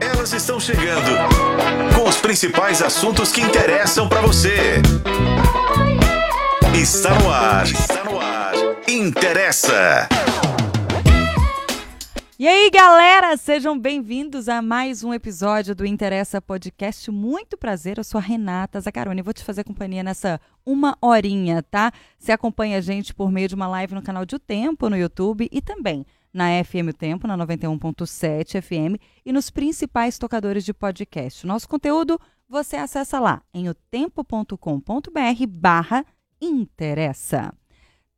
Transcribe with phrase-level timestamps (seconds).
[0.00, 1.10] Elas estão chegando
[1.94, 4.80] com os principais assuntos que interessam para você.
[6.74, 7.64] Está no ar.
[7.64, 8.54] Está no ar.
[8.88, 10.08] Interessa.
[12.38, 17.10] E aí, galera, sejam bem-vindos a mais um episódio do Interessa Podcast.
[17.10, 19.22] Muito prazer, eu sou a Renata Zacaroni.
[19.22, 21.92] Vou te fazer companhia nessa uma horinha, tá?
[22.18, 24.96] Você acompanha a gente por meio de uma live no canal de O Tempo no
[24.96, 26.04] YouTube e também
[26.34, 31.46] na FM Tempo, na 91.7 FM e nos principais tocadores de podcast.
[31.46, 34.58] Nosso conteúdo você acessa lá em otempo.com.br
[35.48, 36.04] barra
[36.42, 37.54] interessa.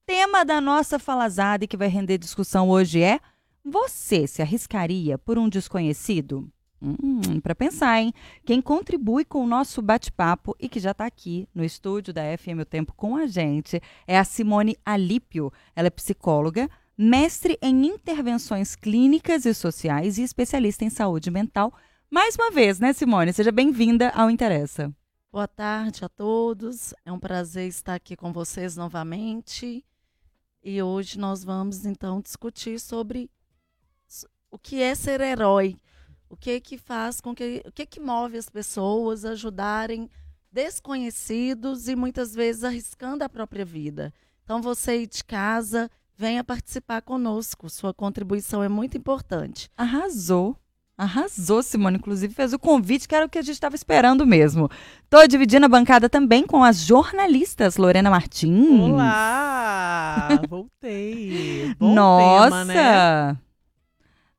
[0.06, 3.20] Tema da nossa falazada que vai render discussão hoje é
[3.62, 6.48] você se arriscaria por um desconhecido?
[6.80, 8.12] Hum, para pensar, hein?
[8.44, 12.60] Quem contribui com o nosso bate-papo e que já está aqui no estúdio da FM
[12.60, 15.52] O Tempo com a gente é a Simone Alípio.
[15.74, 21.72] Ela é psicóloga, mestre em intervenções clínicas e sociais e especialista em saúde mental.
[22.10, 23.32] Mais uma vez, né, Simone?
[23.32, 24.94] Seja bem-vinda ao Interessa.
[25.30, 26.94] Boa tarde a todos.
[27.04, 29.84] É um prazer estar aqui com vocês novamente.
[30.62, 33.30] E hoje nós vamos então discutir sobre
[34.50, 35.76] o que é ser herói,
[36.30, 40.08] o que que faz com que o que que move as pessoas a ajudarem
[40.50, 44.14] desconhecidos e muitas vezes arriscando a própria vida.
[44.42, 47.68] Então você de casa, venha participar conosco.
[47.68, 49.70] Sua contribuição é muito importante.
[49.76, 50.56] Arrasou.
[50.98, 51.98] Arrasou, Simone.
[51.98, 54.70] Inclusive, fez o convite, que era o que a gente estava esperando mesmo.
[55.04, 58.80] Estou dividindo a bancada também com as jornalistas Lorena Martins.
[58.80, 60.28] Olá!
[60.48, 61.74] Voltei.
[61.78, 62.44] Bom Nossa!
[62.44, 63.38] tema, né?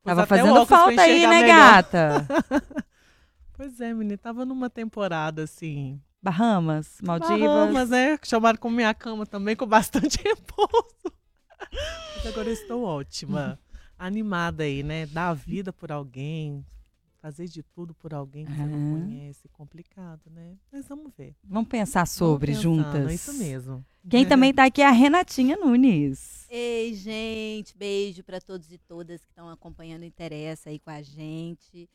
[0.02, 1.46] Tava até fazendo falta aí, né, melhor.
[1.46, 2.26] gata?
[3.58, 4.16] Pois é, menina.
[4.16, 6.00] Tava numa temporada assim.
[6.22, 7.40] Bahamas, Maldivas.
[7.40, 8.16] Bahamas, né?
[8.22, 11.17] Chamaram com minha cama também, com bastante repouso.
[12.26, 13.58] Agora eu estou ótima.
[13.98, 15.06] Animada aí, né?
[15.06, 16.64] Dar a vida por alguém.
[17.20, 19.48] Fazer de tudo por alguém que você não conhece.
[19.48, 20.56] Complicado, né?
[20.70, 21.34] Mas vamos ver.
[21.42, 23.10] Vamos pensar sobre Vamos pensando, juntas.
[23.10, 23.84] é Isso mesmo.
[24.08, 26.46] Quem também tá aqui é a Renatinha Nunes.
[26.48, 31.02] Ei, gente, beijo para todos e todas que estão acompanhando o Interessa aí com a
[31.02, 31.90] gente.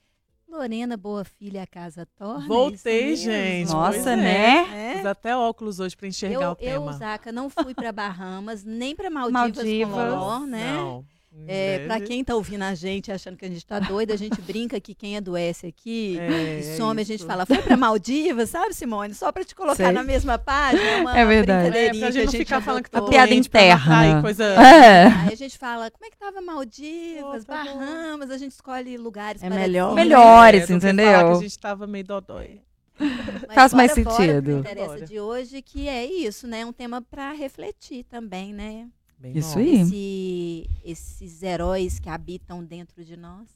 [0.48, 2.46] Lorena, boa filha, a casa torna.
[2.46, 3.72] é Voltei, gente.
[3.72, 4.16] Nossa, pois é.
[4.16, 4.92] né?
[4.92, 4.96] É.
[4.98, 6.92] Fiz até óculos hoje pra enxergar Eu, o tema.
[6.92, 10.50] eu, Zaca, não fui para Bahamas, nem para Maldivas, Maldivas.
[10.50, 10.74] né?
[10.76, 11.06] Não.
[11.48, 11.88] É, Né?
[11.88, 14.80] para quem tá ouvindo a gente, achando que a gente tá doida, a gente brinca
[14.80, 19.14] que quem adoece aqui É, e some, a gente fala, foi para Maldivas, sabe, Simone?
[19.14, 19.92] Só para te colocar Sei.
[19.92, 20.82] na mesma página.
[20.84, 21.68] É, uma É verdade.
[21.68, 24.22] É, brincadeirinha pra gente não ficar falando que tá piada interna.
[24.22, 24.44] coisa...
[24.46, 25.06] É.
[25.08, 27.64] Aí a gente fala, como é que tava Maldivas, Oh, tá.
[27.64, 29.94] Bahamas, a gente escolhe lugares É melhor.
[29.96, 31.32] Melhores, É, entendeu?
[31.32, 32.62] a gente tava meio dodói.
[33.00, 34.60] Mas Faz mais bora fora sentido.
[34.60, 35.06] interessa Bora.
[35.06, 36.64] de hoje, que é isso, né?
[36.64, 38.88] Um tema para refletir também, né?
[39.24, 39.60] Bem Isso bom.
[39.62, 39.80] aí.
[39.82, 43.48] Esse- esses heróis que habitam dentro de nós.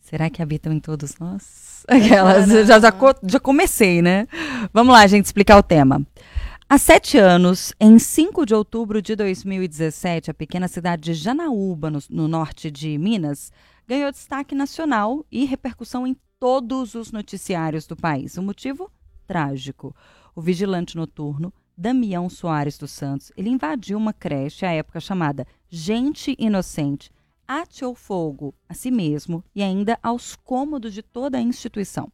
[0.00, 1.84] Será que habitam em todos nós?
[1.88, 4.26] Aquelas, já, já, co- já comecei, né?
[4.72, 6.00] Vamos lá, gente, explicar o tema.
[6.66, 11.98] Há sete anos, em 5 de outubro de 2017, a pequena cidade de Janaúba, no,
[12.08, 13.52] no norte de Minas,
[13.86, 18.38] ganhou destaque nacional e repercussão em todos os noticiários do país.
[18.38, 18.90] O motivo?
[19.26, 19.94] Trágico.
[20.34, 26.36] O vigilante noturno, Damião Soares dos Santos, ele invadiu uma creche à época chamada Gente
[26.38, 27.10] Inocente,
[27.46, 32.10] ateou fogo a si mesmo e ainda aos cômodos de toda a instituição.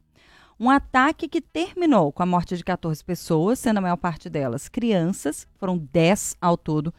[0.58, 4.68] Um ataque que terminou com a morte de 14 pessoas, sendo a maior parte delas
[4.68, 6.92] crianças, foram 10 ao todo,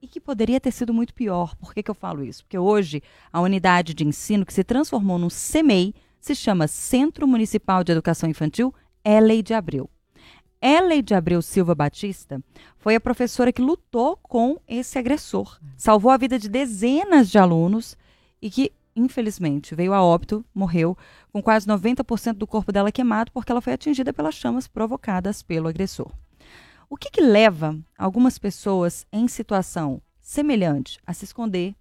[0.00, 1.56] e que poderia ter sido muito pior.
[1.56, 2.44] Por que, que eu falo isso?
[2.44, 7.82] Porque hoje a unidade de ensino que se transformou num CEMEI se chama Centro Municipal
[7.82, 8.74] de Educação Infantil
[9.04, 9.88] Elei de Abreu.
[10.66, 12.42] Elei de Abreu Silva Batista
[12.78, 17.98] foi a professora que lutou com esse agressor, salvou a vida de dezenas de alunos
[18.40, 20.96] e que, infelizmente, veio a óbito, morreu,
[21.30, 25.68] com quase 90% do corpo dela queimado porque ela foi atingida pelas chamas provocadas pelo
[25.68, 26.10] agressor.
[26.88, 31.76] O que, que leva algumas pessoas em situação semelhante a se esconder,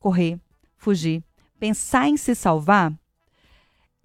[0.00, 0.40] correr,
[0.76, 1.22] fugir,
[1.60, 2.92] pensar em se salvar?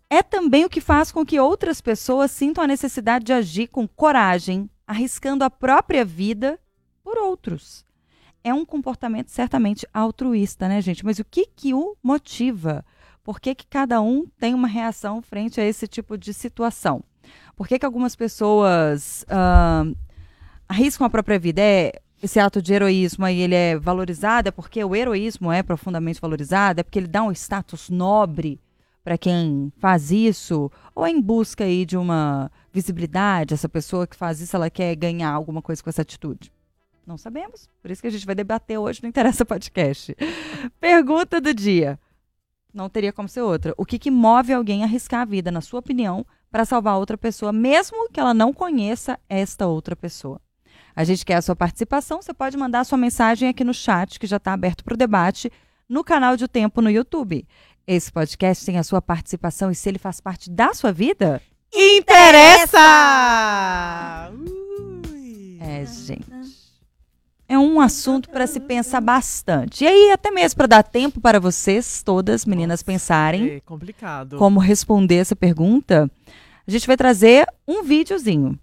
[0.09, 3.88] É também o que faz com que outras pessoas sintam a necessidade de agir com
[3.88, 6.60] coragem, arriscando a própria vida
[7.04, 7.86] por outros.
[8.44, 11.06] É um comportamento certamente altruísta, né, gente?
[11.06, 12.83] Mas o que que o motiva?
[13.24, 17.04] Por que, que cada um tem uma reação frente a esse tipo de situação?
[17.56, 19.83] Por que, que algumas pessoas ah,
[20.68, 21.62] arriscam a própria vida?
[21.62, 24.48] É esse ato de heroísmo aí, ele é valorizado?
[24.50, 26.80] É porque o heroísmo é profundamente valorizado?
[26.80, 28.60] É porque ele dá um status nobre
[29.04, 30.72] para quem faz isso?
[30.94, 33.54] Ou é em busca aí de uma visibilidade?
[33.54, 36.51] Essa pessoa que faz isso, ela quer ganhar alguma coisa com essa atitude?
[37.06, 37.68] Não sabemos.
[37.81, 40.16] Por isso que a gente vai debater hoje no Interessa Podcast.
[40.80, 42.00] Pergunta do dia.
[42.72, 43.74] Não teria como ser outra.
[43.78, 47.18] O que, que move alguém a arriscar a vida, na sua opinião, para salvar outra
[47.18, 50.40] pessoa, mesmo que ela não conheça esta outra pessoa?
[50.95, 52.22] A gente quer a sua participação.
[52.22, 54.98] Você pode mandar a sua mensagem aqui no chat, que já está aberto para o
[54.98, 55.52] debate,
[55.88, 57.48] no canal de O Tempo no YouTube.
[57.91, 61.41] Esse podcast tem a sua participação e se ele faz parte da sua vida,
[61.74, 62.77] Interessa!
[64.31, 65.57] Ui.
[65.59, 66.24] é, gente.
[67.47, 69.83] É um assunto para se pensar bastante.
[69.83, 74.38] E aí, até mesmo para dar tempo para vocês, todas, meninas, pensarem É complicado.
[74.38, 76.12] como responder essa pergunta,
[76.68, 78.59] a gente vai trazer um videozinho.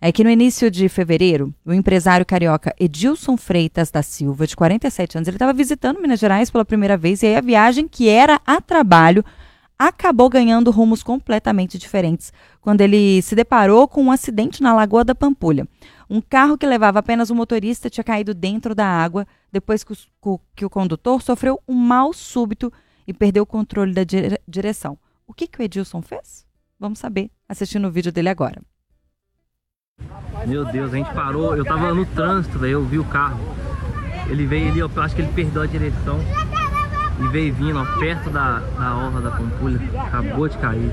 [0.00, 5.18] É que no início de fevereiro, o empresário carioca Edilson Freitas da Silva, de 47
[5.18, 8.40] anos, ele estava visitando Minas Gerais pela primeira vez e aí a viagem, que era
[8.46, 9.24] a trabalho,
[9.78, 15.14] acabou ganhando rumos completamente diferentes quando ele se deparou com um acidente na Lagoa da
[15.14, 15.66] Pampulha.
[16.08, 20.40] Um carro que levava apenas o motorista tinha caído dentro da água depois que o,
[20.54, 22.70] que o condutor sofreu um mal súbito
[23.06, 24.98] e perdeu o controle da dire- direção.
[25.26, 26.44] O que, que o Edilson fez?
[26.78, 28.60] Vamos saber assistindo o vídeo dele agora.
[30.46, 33.40] Meu Deus, a gente parou, eu tava no trânsito, velho, eu vi o carro.
[34.28, 36.18] Ele veio ali, eu acho que ele perdeu a direção.
[37.18, 39.78] E veio vindo, ó, perto da, da orla da Pampulha.
[40.06, 40.90] Acabou de cair.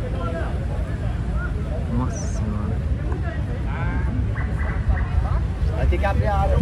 [1.98, 2.78] Nossa senhora.
[5.78, 6.58] Vai ter que abrir a área.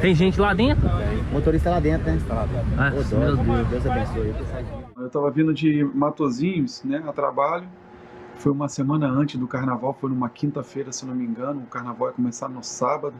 [0.00, 0.88] Tem gente lá dentro?
[0.88, 2.18] O motorista lá dentro, né?
[2.78, 3.68] Ah, meu Deus.
[3.68, 4.34] Deus abençoe.
[4.96, 7.66] Eu estava vindo de Matozinhos, né, a trabalho.
[8.40, 11.60] Foi uma semana antes do carnaval, foi numa quinta-feira, se não me engano.
[11.60, 13.14] O carnaval ia começar no sábado.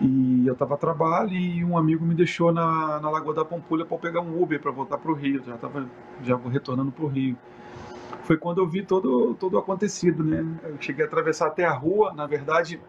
[0.00, 3.84] E eu estava a trabalho e um amigo me deixou na, na Lagoa da Pampulha
[3.84, 5.42] para pegar um Uber para voltar para o Rio.
[5.44, 5.84] Já estava
[6.22, 7.36] já retornando para o Rio.
[8.22, 10.46] Foi quando eu vi todo todo acontecido, né?
[10.62, 12.14] Eu cheguei a atravessar até a rua.
[12.14, 12.80] Na verdade,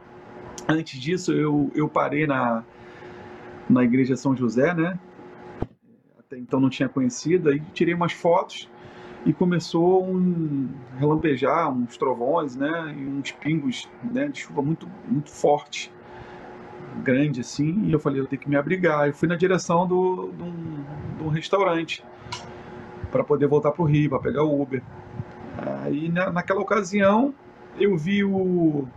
[0.68, 2.64] antes disso eu, eu parei na
[3.68, 5.00] na igreja São José, né?
[6.20, 8.70] até então não tinha conhecido, aí tirei umas fotos
[9.26, 15.30] e começou um relampejar, uns trovões, né, e uns pingos, né, de chuva muito muito
[15.30, 15.92] forte,
[17.04, 19.08] grande assim, e eu falei, eu tenho que me abrigar.
[19.08, 22.04] Eu fui na direção do, de, um, um restaurante
[23.12, 24.82] para poder voltar para o Rio, para pegar o Uber.
[25.84, 27.34] Aí na, naquela ocasião
[27.78, 28.88] eu vi o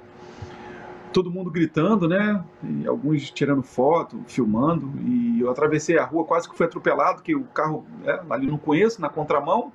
[1.12, 2.42] todo mundo gritando, né?
[2.62, 4.90] E alguns tirando foto, filmando.
[5.02, 8.56] E eu atravessei a rua, quase que fui atropelado, que o carro né, ali não
[8.56, 9.70] conheço, na contramão.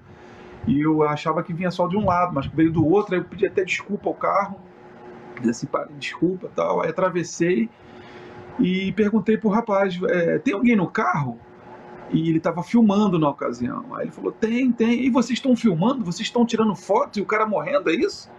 [0.67, 3.15] E eu achava que vinha só de um lado, mas veio do outro.
[3.15, 4.59] Aí eu pedi até desculpa ao carro,
[5.49, 6.81] assim, "Pá, desculpa, tal.
[6.81, 7.69] Aí atravessei
[8.59, 11.39] e perguntei pro rapaz, é, tem alguém no carro?
[12.11, 13.95] E ele estava filmando na ocasião.
[13.95, 15.05] Aí ele falou, tem, tem.
[15.05, 16.05] E vocês estão filmando?
[16.05, 18.29] Vocês estão tirando foto e o cara morrendo, é isso?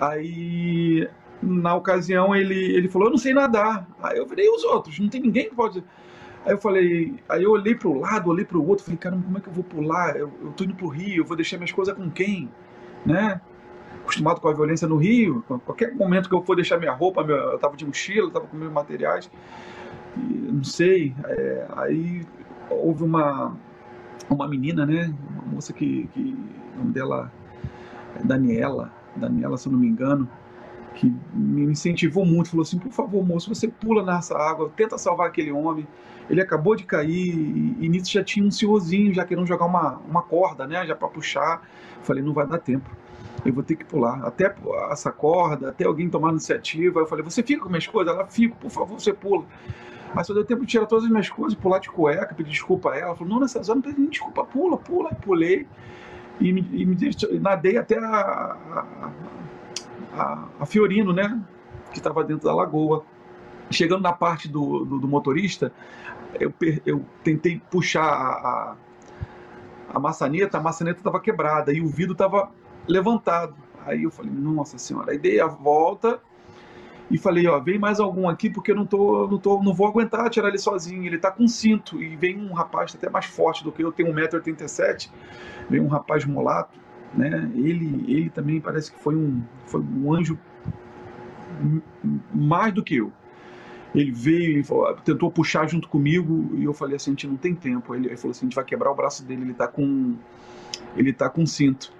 [0.00, 1.08] Aí
[1.42, 3.86] na ocasião ele, ele falou, eu não sei nadar.
[4.02, 4.98] Aí eu e os outros?
[4.98, 5.82] Não tem ninguém que pode.
[6.44, 9.22] Aí eu falei, aí eu olhei para o lado, olhei para o outro, falei, caramba,
[9.24, 10.16] como é que eu vou pular?
[10.16, 12.50] Eu, eu tô indo pro Rio, eu vou deixar minhas coisas com quem?
[13.06, 13.40] Né?
[14.02, 17.36] Acostumado com a violência no Rio, qualquer momento que eu for deixar minha roupa, meu,
[17.36, 19.30] eu tava de mochila, tava com meus materiais,
[20.16, 20.20] e,
[20.52, 21.14] não sei.
[21.24, 22.26] é, aí
[22.68, 23.56] houve uma,
[24.28, 25.14] uma menina, né?
[25.30, 26.36] Uma moça que, que
[26.74, 27.30] o nome dela
[28.16, 30.28] é Daniela, Daniela, se eu não me engano,
[30.94, 35.28] que me incentivou muito, falou assim, por favor, moço, você pula nessa água, tenta salvar
[35.28, 35.86] aquele homem,
[36.28, 37.34] ele acabou de cair,
[37.80, 41.08] e, nisso já tinha um senhorzinho, já querendo jogar uma, uma corda, né, já para
[41.08, 41.62] puxar,
[42.02, 42.90] falei, não vai dar tempo,
[43.44, 44.54] eu vou ter que pular, até
[44.90, 48.14] essa corda, até alguém tomar iniciativa, eu falei, você fica com minhas coisas?
[48.14, 49.44] Ela, fica, por favor, você pula.
[50.14, 52.92] Mas só deu tempo de tirar todas as minhas coisas, pular de cueca, pedir desculpa
[52.92, 55.66] a ela, falou, não, nessas horas não pedi desculpa, pula, pula, e pulei,
[56.40, 56.96] e, me, e me
[57.40, 59.10] nadei até a, a,
[60.12, 61.40] a, a Fiorino, né?
[61.92, 63.04] Que estava dentro da lagoa.
[63.70, 65.72] Chegando na parte do, do, do motorista,
[66.38, 66.52] eu,
[66.84, 68.76] eu tentei puxar a, a,
[69.94, 72.50] a maçaneta, a maçaneta estava quebrada e o vidro estava
[72.86, 73.54] levantado.
[73.86, 75.12] Aí eu falei, nossa senhora.
[75.12, 76.20] Aí dei a volta
[77.10, 79.86] e falei, ó, vem mais algum aqui porque eu não tô, não tô, não vou
[79.86, 81.04] aguentar tirar ele sozinho.
[81.04, 84.06] Ele tá com cinto e vem um rapaz até mais forte do que eu, tem
[84.06, 85.10] 1,87m,
[85.68, 86.78] vem um rapaz mulato,
[87.14, 87.50] né?
[87.54, 90.38] Ele, ele também parece que foi um, foi um anjo
[92.34, 93.12] mais do que eu.
[93.94, 94.64] Ele veio e
[95.04, 97.94] tentou puxar junto comigo e eu falei assim, a gente não tem tempo.
[97.94, 100.16] Ele, ele falou assim, a gente vai quebrar o braço dele, ele tá com
[100.96, 101.92] ele tá com cinto.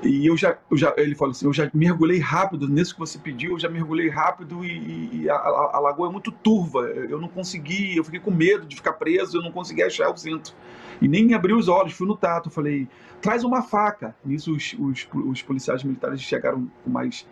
[0.00, 3.18] E eu já, eu já, ele falou assim, eu já mergulhei rápido nisso que você
[3.18, 7.20] pediu, eu já mergulhei rápido e, e a, a- a lagoa é muito turva, eu
[7.20, 10.54] não consegui, eu fiquei com medo de ficar preso, eu não consegui achar o cinto.
[11.02, 12.86] E nem abri os olhos, fui no tato, falei,
[13.20, 14.14] traz uma faca.
[14.24, 17.26] Nisso os, os, os policiais militares chegaram mais,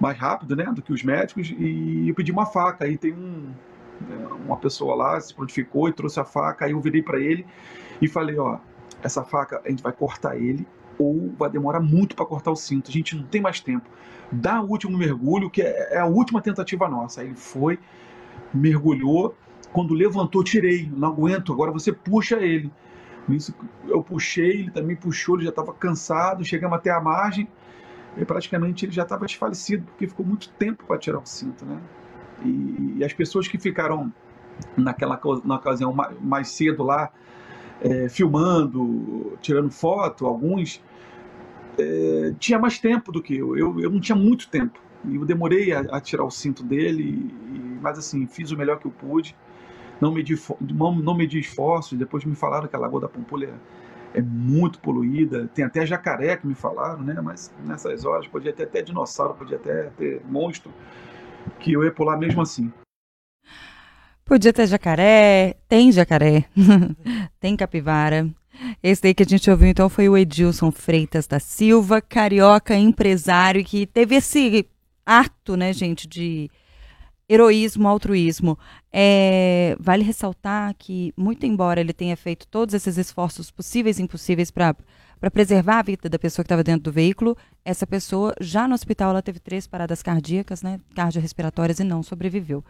[0.00, 2.84] mais rápido, né, do que os médicos, e eu pedi uma faca.
[2.84, 3.52] Aí tem um,
[4.46, 7.44] Uma pessoa lá se prontificou e trouxe a faca, aí eu virei para ele
[8.00, 8.58] e falei, ó,
[9.02, 10.66] essa faca a gente vai cortar ele
[11.00, 12.90] ou vai demorar muito para cortar o cinto.
[12.90, 13.88] A gente não tem mais tempo.
[14.30, 17.22] Dá o último mergulho, que é, é a última tentativa nossa.
[17.22, 17.78] Aí ele foi,
[18.52, 19.34] mergulhou,
[19.72, 22.70] quando levantou, tirei, não aguento, agora você puxa ele.
[23.86, 27.48] Eu puxei, ele também puxou, ele já estava cansado, chegamos até a margem,
[28.16, 31.80] e praticamente ele já estava desfalecido, porque ficou muito tempo para tirar o cinto, né?
[32.44, 34.12] E, e, as pessoas que ficaram
[34.76, 37.10] naquela na ocasião mais cedo lá,
[37.80, 40.82] é, filmando, tirando foto, alguns,
[41.78, 43.56] é, tinha mais tempo do que eu.
[43.56, 43.80] eu.
[43.80, 44.80] Eu não tinha muito tempo.
[45.04, 48.78] E eu demorei a, a tirar o cinto dele, e, mas assim, fiz o melhor
[48.78, 49.34] que eu pude
[50.00, 51.98] não medi, não, não medi esforços.
[51.98, 53.54] Depois me falaram que a Lagoa da Pampulha
[54.14, 55.48] é, é muito poluída.
[55.54, 57.20] Tem até jacaré que me falaram, né?
[57.22, 60.72] Mas nessas horas podia ter até dinossauro, podia até ter monstro,
[61.58, 62.72] que eu ia pular mesmo assim.
[64.24, 66.44] Podia ter jacaré, tem jacaré,
[67.40, 68.28] tem capivara.
[68.82, 73.64] Esse daí que a gente ouviu então foi o Edilson Freitas da Silva, carioca empresário
[73.64, 74.66] que teve esse
[75.04, 76.50] ato, né, gente, de
[77.28, 78.58] heroísmo, altruísmo.
[78.92, 84.50] É, vale ressaltar que, muito embora ele tenha feito todos esses esforços possíveis e impossíveis
[84.50, 84.74] para
[85.32, 89.10] preservar a vida da pessoa que estava dentro do veículo, essa pessoa, já no hospital,
[89.10, 92.64] ela teve três paradas cardíacas, né, cardiorrespiratórias, e não sobreviveu.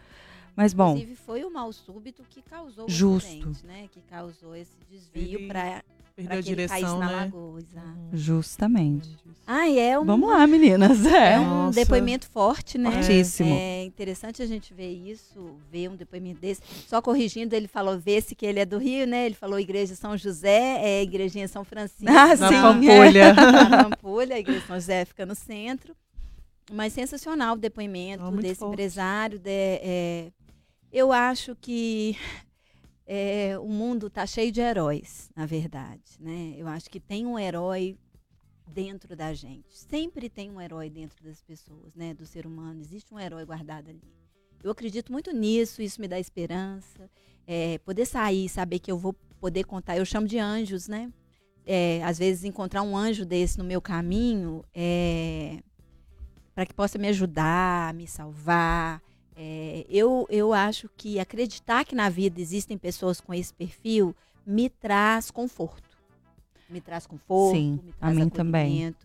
[0.55, 0.91] Mas bom.
[0.91, 3.27] Inclusive foi o mal súbito que causou justo.
[3.27, 3.87] o acidente, né?
[3.91, 5.83] Que causou esse desvio para
[6.15, 7.05] Perdeu a direção, né?
[7.07, 8.09] Lagoa, uhum.
[8.11, 9.09] Justamente.
[9.47, 11.05] Ah, é um, Vamos lá, meninas.
[11.05, 11.79] É, é um Nossa.
[11.79, 12.91] depoimento forte, né?
[12.91, 13.53] Fortíssimo.
[13.53, 16.61] É interessante a gente ver isso, ver um depoimento desse.
[16.87, 19.25] Só corrigindo, ele falou, vê-se que ele é do Rio, né?
[19.25, 22.05] Ele falou Igreja São José, é Igrejinha São Francisco.
[22.09, 22.43] Ah, sim.
[22.43, 23.33] Na Pampulha.
[23.69, 25.95] Na Pampulha, a Igreja São José fica no centro.
[26.71, 28.73] Mas sensacional o depoimento oh, desse forte.
[28.73, 29.39] empresário.
[29.39, 30.31] De, é,
[30.91, 32.17] eu acho que
[33.07, 36.17] é, o mundo está cheio de heróis, na verdade.
[36.19, 36.55] Né?
[36.57, 37.97] Eu acho que tem um herói
[38.67, 39.77] dentro da gente.
[39.77, 42.13] Sempre tem um herói dentro das pessoas, né?
[42.13, 42.81] do ser humano.
[42.81, 44.01] Existe um herói guardado ali.
[44.63, 47.09] Eu acredito muito nisso, isso me dá esperança.
[47.47, 49.97] É, poder sair, saber que eu vou poder contar.
[49.97, 51.11] Eu chamo de anjos, né?
[51.65, 55.61] É, às vezes encontrar um anjo desse no meu caminho é,
[56.53, 59.01] para que possa me ajudar, me salvar,
[59.43, 64.69] é, eu, eu acho que acreditar que na vida existem pessoas com esse perfil me
[64.69, 65.97] traz conforto.
[66.69, 68.95] Me traz conforto, Sim, me traz a mim também.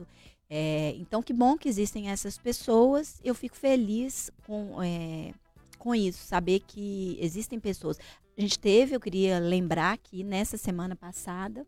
[0.50, 3.18] É, então, que bom que existem essas pessoas.
[3.24, 5.32] Eu fico feliz com, é,
[5.78, 7.98] com isso, saber que existem pessoas.
[8.36, 11.66] A gente teve, eu queria lembrar que nessa semana passada,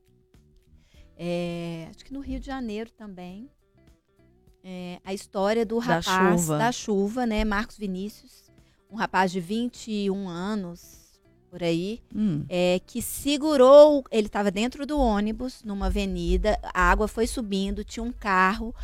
[1.17, 3.49] é, acho que no Rio de Janeiro também,
[4.63, 6.59] é, a história do rapaz da chuva.
[6.59, 8.48] da chuva, né, Marcos Vinícius,
[8.91, 10.99] um rapaz de 21 anos,
[11.51, 12.45] por aí, hum.
[12.49, 14.05] é, que segurou.
[14.11, 18.75] Ele estava dentro do ônibus, numa avenida, a água foi subindo, tinha um carro,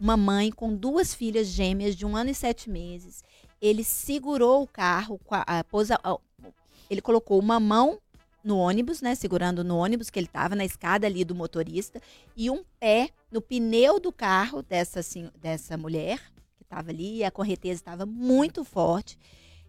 [0.00, 3.22] uma mãe com duas filhas gêmeas de um ano e sete meses.
[3.60, 6.00] Ele segurou o carro, a, pôs a,
[6.90, 7.98] ele colocou uma mão
[8.42, 12.00] no ônibus, né, segurando no ônibus que ele estava na escada ali do motorista
[12.36, 16.18] e um pé no pneu do carro dessa assim, dessa mulher
[16.56, 19.16] que estava ali e a correnteza estava muito forte.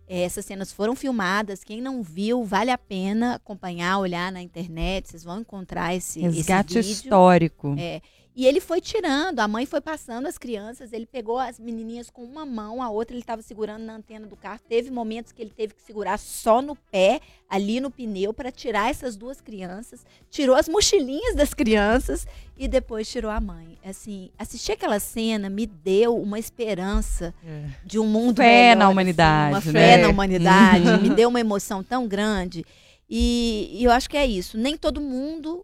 [0.08, 1.64] Essas cenas foram filmadas.
[1.64, 5.10] Quem não viu, vale a pena acompanhar, olhar na internet.
[5.10, 7.04] Vocês vão encontrar esse, Resgate esse vídeo.
[7.04, 7.76] histórico.
[7.78, 8.02] É.
[8.36, 12.24] E ele foi tirando, a mãe foi passando as crianças, ele pegou as menininhas com
[12.24, 14.60] uma mão, a outra ele estava segurando na antena do carro.
[14.68, 18.90] Teve momentos que ele teve que segurar só no pé, ali no pneu, para tirar
[18.90, 20.04] essas duas crianças.
[20.32, 22.26] Tirou as mochilinhas das crianças
[22.58, 23.78] e depois tirou a mãe.
[23.86, 27.66] Assim, assistir aquela cena me deu uma esperança é.
[27.86, 29.88] de um mundo fé melhor, na humanidade, assim, uma né?
[29.88, 32.66] fé na humanidade, me deu uma emoção tão grande.
[33.08, 34.58] E, e eu acho que é isso.
[34.58, 35.64] Nem todo mundo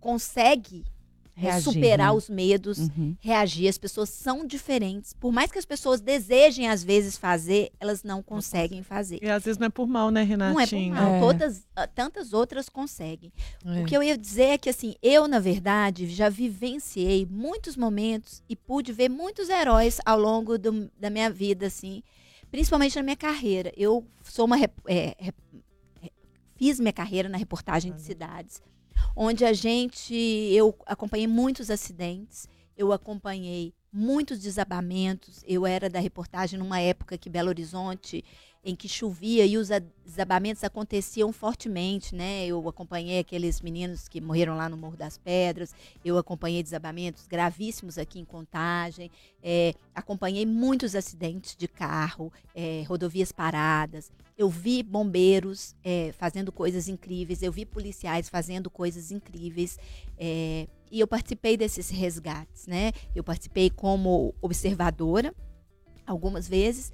[0.00, 0.84] consegue
[1.36, 2.16] Reagir, superar né?
[2.16, 3.16] os medos, uhum.
[3.20, 3.68] reagir.
[3.68, 5.12] As pessoas são diferentes.
[5.12, 9.18] Por mais que as pessoas desejem, às vezes, fazer, elas não conseguem fazer.
[9.20, 10.94] E às vezes não é por mal, né, Renatinho?
[10.94, 11.14] Não é por mal.
[11.14, 11.20] É.
[11.20, 13.32] Todas, ah, tantas outras conseguem.
[13.64, 13.82] É.
[13.82, 18.40] O que eu ia dizer é que, assim, eu, na verdade, já vivenciei muitos momentos
[18.48, 22.00] e pude ver muitos heróis ao longo do, da minha vida, assim,
[22.48, 23.72] principalmente na minha carreira.
[23.76, 24.56] Eu sou uma.
[24.86, 25.32] É,
[26.54, 28.62] fiz minha carreira na reportagem de cidades
[29.16, 35.44] onde a gente, eu acompanhei muitos acidentes, eu acompanhei muitos desabamentos.
[35.46, 38.24] Eu era da reportagem numa época que Belo Horizonte
[38.64, 39.68] em que chovia e os
[40.04, 42.46] desabamentos aconteciam fortemente, né?
[42.46, 47.98] Eu acompanhei aqueles meninos que morreram lá no Morro das Pedras, eu acompanhei desabamentos gravíssimos
[47.98, 49.10] aqui em Contagem,
[49.42, 54.10] é, acompanhei muitos acidentes de carro, é, rodovias paradas.
[54.36, 59.78] Eu vi bombeiros é, fazendo coisas incríveis, eu vi policiais fazendo coisas incríveis.
[60.18, 62.92] E eu participei desses resgates, né?
[63.14, 65.34] Eu participei como observadora
[66.06, 66.92] algumas vezes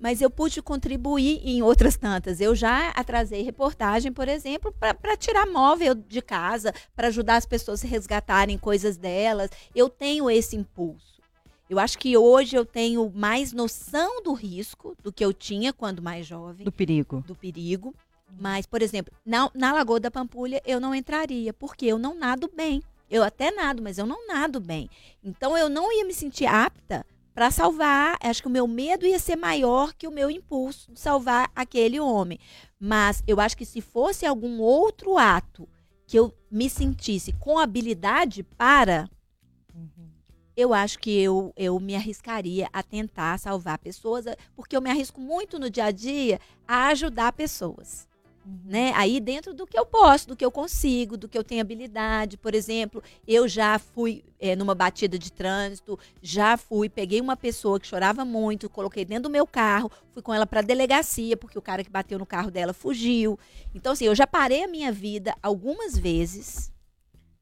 [0.00, 2.40] mas eu pude contribuir em outras tantas.
[2.40, 7.84] Eu já atrasei reportagem, por exemplo, para tirar móvel de casa, para ajudar as pessoas
[7.84, 9.50] a resgatarem coisas delas.
[9.74, 11.20] Eu tenho esse impulso.
[11.68, 16.02] Eu acho que hoje eu tenho mais noção do risco do que eu tinha quando
[16.02, 16.64] mais jovem.
[16.64, 17.22] Do perigo.
[17.26, 17.94] Do perigo.
[18.40, 22.50] Mas, por exemplo, na, na Lagoa da Pampulha eu não entraria, porque eu não nado
[22.52, 22.82] bem.
[23.10, 24.88] Eu até nado, mas eu não nado bem.
[25.22, 28.16] Então eu não ia me sentir apta para salvar.
[28.20, 32.00] Acho que o meu medo ia ser maior que o meu impulso de salvar aquele
[32.00, 32.38] homem.
[32.78, 35.68] Mas eu acho que se fosse algum outro ato
[36.06, 39.08] que eu me sentisse com habilidade para,
[39.72, 40.10] uhum.
[40.56, 44.24] eu acho que eu, eu me arriscaria a tentar salvar pessoas,
[44.56, 48.09] porque eu me arrisco muito no dia a dia a ajudar pessoas.
[48.64, 48.92] Né?
[48.96, 52.36] Aí dentro do que eu posso, do que eu consigo, do que eu tenho habilidade.
[52.36, 57.78] Por exemplo, eu já fui é, numa batida de trânsito, já fui, peguei uma pessoa
[57.78, 61.58] que chorava muito, coloquei dentro do meu carro, fui com ela para a delegacia, porque
[61.58, 63.38] o cara que bateu no carro dela fugiu.
[63.74, 66.72] Então, assim, eu já parei a minha vida algumas vezes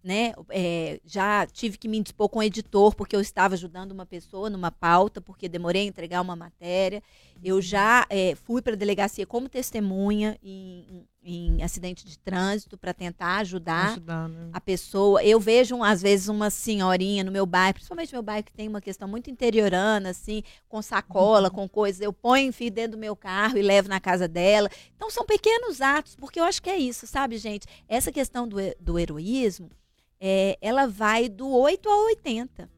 [0.03, 0.33] né?
[0.49, 4.49] É, já tive que me dispor com o editor porque eu estava ajudando uma pessoa
[4.49, 7.03] numa pauta, porque demorei a entregar uma matéria.
[7.43, 12.93] Eu já é, fui para a delegacia como testemunha em, em acidente de trânsito para
[12.93, 14.51] tentar ajudar, ajudar né?
[14.53, 15.23] a pessoa.
[15.23, 18.81] Eu vejo às vezes uma senhorinha no meu bairro, principalmente meu bairro que tem uma
[18.81, 21.55] questão muito interiorana, assim, com sacola, uhum.
[21.55, 22.01] com coisas.
[22.01, 24.69] Eu ponho, enfim, dentro do meu carro e levo na casa dela.
[24.97, 27.67] Então são pequenos atos, porque eu acho que é isso, sabe, gente?
[27.89, 29.71] Essa questão do, do heroísmo
[30.21, 32.78] é, ela vai do 8 ao 80.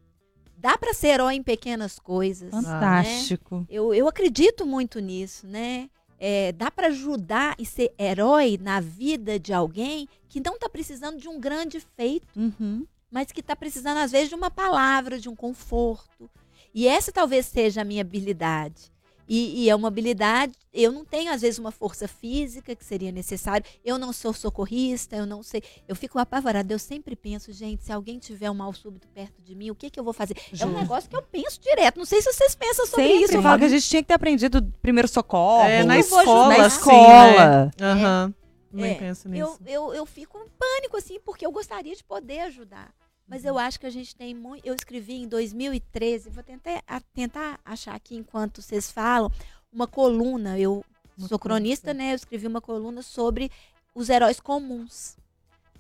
[0.60, 2.52] Dá para ser herói em pequenas coisas.
[2.52, 2.62] Né?
[2.62, 3.60] Fantástico.
[3.60, 3.66] Né?
[3.70, 5.88] Eu, eu acredito muito nisso, né?
[6.18, 11.18] É, dá para ajudar e ser herói na vida de alguém que não está precisando
[11.18, 12.86] de um grande feito, uhum.
[13.10, 16.30] mas que está precisando, às vezes, de uma palavra, de um conforto.
[16.74, 18.89] E essa talvez seja a minha habilidade.
[19.32, 20.54] E, e, é uma habilidade.
[20.74, 23.64] Eu não tenho, às vezes, uma força física que seria necessário.
[23.84, 25.62] Eu não sou socorrista, eu não sei.
[25.86, 26.74] Eu fico apavorada.
[26.74, 29.88] Eu sempre penso, gente, se alguém tiver um mal súbito perto de mim, o que,
[29.88, 30.34] que eu vou fazer?
[30.50, 30.64] Justo.
[30.64, 31.96] É um negócio que eu penso direto.
[31.96, 33.22] Não sei se vocês pensam sobre sempre.
[33.22, 33.36] isso.
[33.36, 35.62] Eu falo que a gente tinha que ter aprendido primeiro socorro.
[35.62, 36.48] É, na escola.
[36.48, 37.70] Na escola.
[37.78, 38.34] Sim, né?
[38.74, 38.84] Uhum.
[38.84, 39.58] É, penso nisso.
[39.64, 42.92] Eu, eu, eu fico em pânico, assim, porque eu gostaria de poder ajudar.
[43.30, 44.66] Mas eu acho que a gente tem muito.
[44.66, 46.82] Eu escrevi em 2013, vou tentar,
[47.14, 49.30] tentar achar aqui enquanto vocês falam,
[49.72, 50.58] uma coluna.
[50.58, 50.84] Eu
[51.16, 52.10] uma sou cronista, né?
[52.10, 53.48] Eu escrevi uma coluna sobre
[53.94, 55.16] os heróis comuns.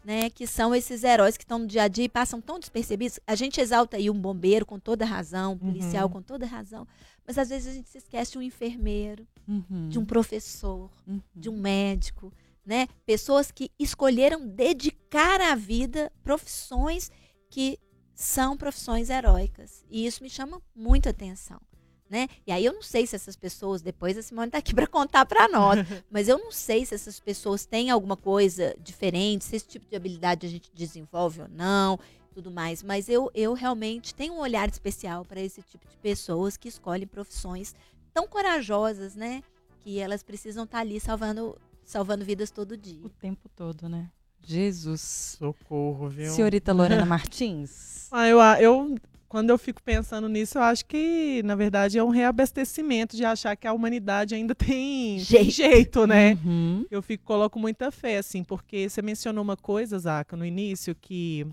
[0.02, 3.20] Né, que são esses heróis que estão no dia a dia e passam tão despercebidos.
[3.26, 6.12] A gente exalta aí um bombeiro com toda razão, um policial uhum.
[6.14, 6.88] com toda razão,
[7.26, 9.90] mas às vezes a gente se esquece de um enfermeiro, uhum.
[9.90, 11.20] de um professor, uhum.
[11.36, 12.32] de um médico,
[12.64, 12.88] né?
[13.04, 17.10] Pessoas que escolheram dedicar a vida profissões
[17.50, 17.78] que
[18.14, 19.84] são profissões heróicas.
[19.90, 21.60] E isso me chama muita atenção.
[22.08, 22.28] Né?
[22.44, 25.24] E aí eu não sei se essas pessoas, depois a Simone está aqui para contar
[25.26, 25.78] para nós,
[26.10, 29.94] mas eu não sei se essas pessoas têm alguma coisa diferente, se esse tipo de
[29.94, 32.00] habilidade a gente desenvolve ou não,
[32.34, 32.82] tudo mais.
[32.82, 37.06] Mas eu, eu realmente tenho um olhar especial para esse tipo de pessoas que escolhem
[37.06, 37.74] profissões
[38.12, 39.42] tão corajosas, né?
[39.82, 43.04] Que elas precisam estar tá ali salvando, salvando vidas todo dia.
[43.04, 44.10] O tempo todo, né?
[44.44, 45.36] Jesus.
[45.38, 46.30] Socorro, viu?
[46.30, 48.08] Senhorita Lorena Martins.
[48.10, 48.96] Ah, eu, eu,
[49.28, 53.54] quando eu fico pensando nisso, eu acho que, na verdade, é um reabastecimento de achar
[53.54, 56.36] que a humanidade ainda tem jeito, jeito né?
[56.44, 56.84] Uhum.
[56.90, 61.46] Eu fico, coloco muita fé, assim, porque você mencionou uma coisa, Zaca, no início, que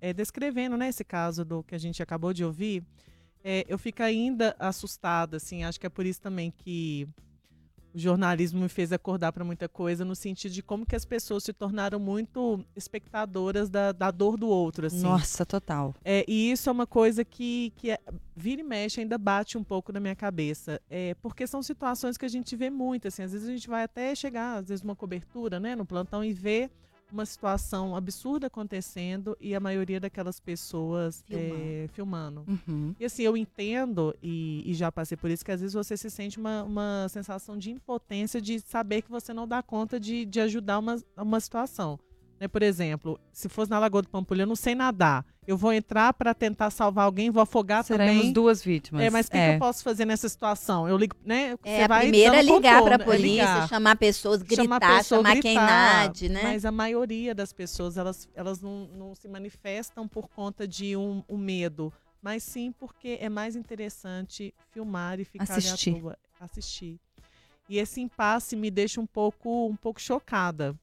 [0.00, 2.84] é descrevendo, né, esse caso do que a gente acabou de ouvir,
[3.42, 7.08] é, eu fico ainda assustada, assim, acho que é por isso também que
[7.94, 11.44] o jornalismo me fez acordar para muita coisa no sentido de como que as pessoas
[11.44, 15.02] se tornaram muito espectadoras da, da dor do outro, assim.
[15.02, 15.94] Nossa, total.
[16.04, 17.98] É, e isso é uma coisa que, que é,
[18.36, 20.80] vira e mexe ainda bate um pouco na minha cabeça.
[20.90, 23.22] É, porque são situações que a gente vê muito, assim.
[23.22, 26.32] Às vezes a gente vai até chegar, às vezes, uma cobertura, né, no plantão e
[26.32, 26.70] ver
[27.12, 31.62] uma situação absurda acontecendo e a maioria daquelas pessoas filmando.
[31.62, 32.44] É, filmando.
[32.48, 32.94] Uhum.
[32.98, 36.10] E assim, eu entendo e, e, já passei por isso, que às vezes você se
[36.10, 40.40] sente uma, uma sensação de impotência de saber que você não dá conta de, de
[40.40, 41.98] ajudar uma, uma situação.
[42.40, 42.48] Né?
[42.48, 45.24] Por exemplo, se fosse na Lagoa do Pampulha, eu não sei nadar.
[45.46, 48.32] Eu vou entrar para tentar salvar alguém, vou afogar Seremos também.
[48.32, 49.02] duas vítimas.
[49.04, 49.50] É, mas o que, é.
[49.50, 50.88] que eu posso fazer nessa situação?
[50.88, 51.54] Eu ligo, né?
[51.62, 53.68] É, Você a vai primeira é ligar para a é polícia, ligar.
[53.68, 55.66] chamar pessoas, gritar, Chamar pessoa, chamar quem gritar,
[56.02, 56.42] nade, né?
[56.42, 61.22] Mas a maioria das pessoas, elas, elas não, não se manifestam por conta de um,
[61.28, 61.92] um medo,
[62.22, 66.00] mas sim porque é mais interessante filmar e ficar ali à Assistir.
[66.00, 66.98] toa, assistir.
[67.68, 70.74] E esse impasse me deixa um pouco, um pouco chocada.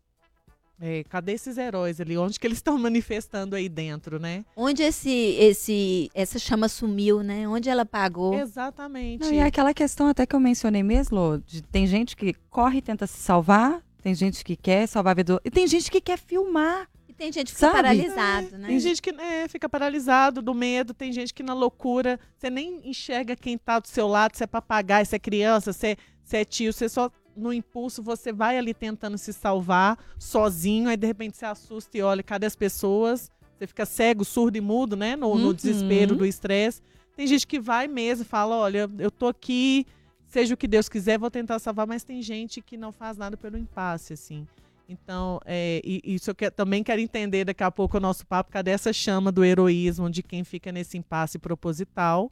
[0.84, 2.18] É, cadê esses heróis ali?
[2.18, 4.44] Onde que eles estão manifestando aí dentro, né?
[4.56, 7.48] Onde esse, esse, essa chama sumiu, né?
[7.48, 8.34] Onde ela apagou?
[8.34, 9.22] Exatamente.
[9.24, 12.34] Não, e é aquela questão até que eu mencionei mesmo, Lô, de- tem gente que
[12.50, 15.42] corre e tenta se salvar, tem gente que quer salvar a vida do...
[15.46, 16.90] E tem gente que quer filmar.
[17.08, 17.76] E tem gente que fica Sabe?
[17.76, 18.68] paralisado, né?
[18.70, 22.82] Tem gente que é, fica paralisado do medo, tem gente que na loucura, você nem
[22.90, 26.38] enxerga quem tá do seu lado, se é papagaio, se é criança, se é, se
[26.38, 31.08] é tio, você só no impulso você vai ali tentando se salvar sozinho, aí de
[31.08, 33.30] repente você assusta e olha, cadê as pessoas?
[33.58, 35.16] Você fica cego, surdo e mudo, né?
[35.16, 35.54] No, no Uhum.
[35.54, 36.82] desespero do estresse.
[37.16, 39.86] Tem gente que vai mesmo e fala, olha, eu tô aqui,
[40.26, 43.38] seja o que Deus quiser, vou tentar salvar, mas tem gente que não faz nada
[43.38, 44.48] pelo impasse, assim.
[44.90, 48.72] Então, é, isso eu que- também quero entender daqui a pouco o nosso papo, cadê
[48.72, 52.32] essa chama do heroísmo de quem fica nesse impasse proposital.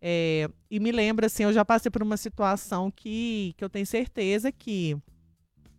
[0.00, 3.86] É, e me lembra, assim, eu já passei por uma situação que, que eu tenho
[3.86, 4.96] certeza que,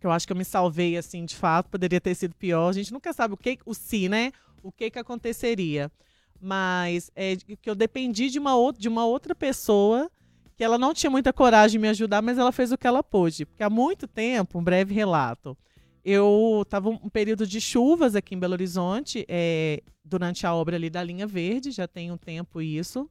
[0.00, 2.68] que eu acho que eu me salvei, assim, de fato, poderia ter sido pior.
[2.68, 4.32] A gente nunca sabe o que, o se, né?
[4.62, 5.90] O que que aconteceria.
[6.40, 10.10] Mas é que eu dependi de uma, ou- de uma outra pessoa
[10.56, 13.02] que ela não tinha muita coragem de me ajudar, mas ela fez o que ela
[13.02, 13.46] pôde.
[13.46, 15.56] Porque há muito tempo, um breve relato,
[16.04, 20.90] eu estava um período de chuvas aqui em Belo Horizonte, é, durante a obra ali
[20.90, 23.08] da linha verde, já tem um tempo isso.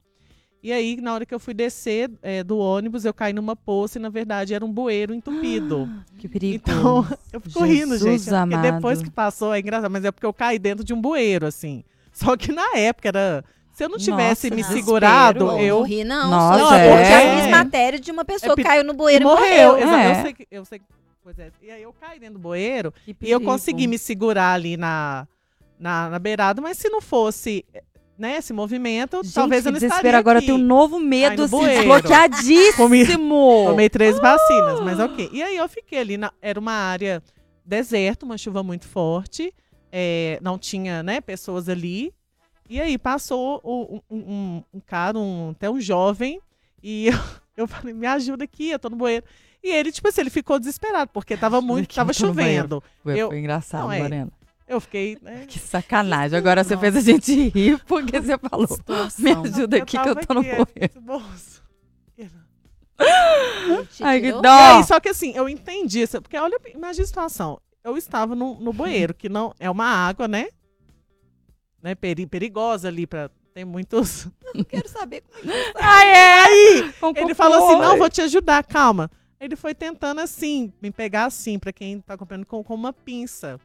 [0.62, 3.98] E aí, na hora que eu fui descer é, do ônibus, eu caí numa poça
[3.98, 5.88] e, na verdade, era um bueiro entupido.
[6.18, 6.62] Que perigo.
[6.62, 8.34] Então, eu fico rindo, Jesus gente.
[8.34, 8.72] é Porque amado.
[8.74, 11.82] depois que passou, é engraçado, mas é porque eu caí dentro de um bueiro, assim.
[12.12, 13.42] Só que na época era.
[13.72, 15.78] Se eu não tivesse Nossa, me segurado, Não, eu.
[15.78, 16.28] morri, não.
[16.30, 16.88] Nossa, só, é.
[16.92, 19.72] eu já fiz matéria de uma pessoa É que caiu no bueiro e morreu.
[19.72, 19.88] morreu.
[19.88, 20.10] É.
[20.10, 20.46] Eu sei que.
[20.50, 20.84] Eu sei, que-
[21.24, 21.50] pois é.
[21.62, 25.26] E aí eu caí dentro do bueiro e eu consegui me segurar ali na,
[25.78, 27.64] na, na beirada, mas se não fosse
[28.20, 29.98] né, esse movimento, Gente, talvez eu não desespero.
[29.98, 33.64] estaria Agora eu tenho um novo medo, assim, desbloqueadíssimo.
[33.66, 35.30] Tomei três vacinas, mas ok.
[35.32, 37.22] E aí eu fiquei ali, na- era uma área
[37.64, 39.52] deserto, uma chuva muito forte,
[39.92, 42.12] é, não tinha, né, pessoas ali.
[42.68, 46.40] E aí passou o- um, um- um cara, um, até um jovem,
[46.82, 47.12] e eu,
[47.56, 49.24] eu falei, me ajuda aqui, eu tô no bueiro.
[49.62, 52.34] E ele, tipo assim, ele ficou desesperado, porque tava muito, tava banheiro.
[52.34, 52.82] chovendo.
[53.02, 53.98] Foi, Eu- foi engraçado, não, é.
[53.98, 54.32] Morena.
[54.70, 56.38] Eu fiquei, né, Que sacanagem.
[56.38, 58.68] Agora você fez a gente rir porque você falou.
[58.68, 59.42] Me Situação.
[59.42, 61.60] ajuda aqui que eu tô no é, bolso.
[64.00, 64.28] Ai, que?
[64.28, 64.48] E dó.
[64.48, 66.02] aí, só que assim, eu entendi.
[66.02, 67.60] isso, Porque olha, imagina a situação.
[67.82, 70.50] Eu estava no, no banheiro, que não é uma água, né?
[71.82, 74.28] né peri- perigosa ali para tem muitos.
[74.54, 76.42] Não quero saber como é que Ai, é.
[76.44, 79.10] Aí Com ele falou assim: "Não, vou te ajudar, calma".
[79.40, 83.58] Ele foi tentando assim, me pegar assim, para quem tá acompanhando com, com uma pinça.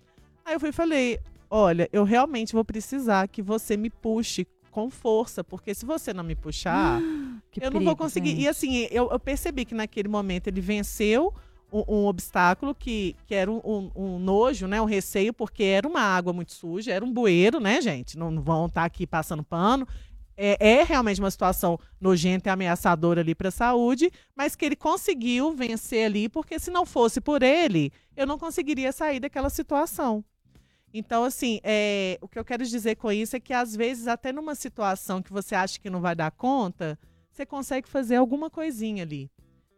[0.45, 4.89] Aí eu fui e falei: "Olha, eu realmente vou precisar que você me puxe com
[4.89, 7.01] força, porque se você não me puxar,
[7.51, 8.29] Que eu não perigo, vou conseguir.
[8.31, 8.41] gente.
[8.41, 11.34] E assim, eu, eu percebi que naquele momento ele venceu
[11.71, 14.81] um, um obstáculo que, que era um, um- um nojo, né?
[14.81, 18.17] Um receio, porque era uma água muito suja, era um bueiro, né, gente?
[18.17, 19.88] Não, não vão estar aqui passando pano.
[20.38, 24.75] É, é realmente uma situação nojenta e ameaçadora ali para a saúde, mas que ele
[24.75, 30.21] conseguiu vencer ali, porque se não fosse por ele, eu não conseguiria sair daquela situação.
[30.97, 34.31] Então, assim, é, o que eu quero dizer com isso é que, às vezes, até
[34.31, 36.97] numa situação que você acha que não vai dar conta,
[37.29, 39.29] você consegue fazer alguma coisinha ali.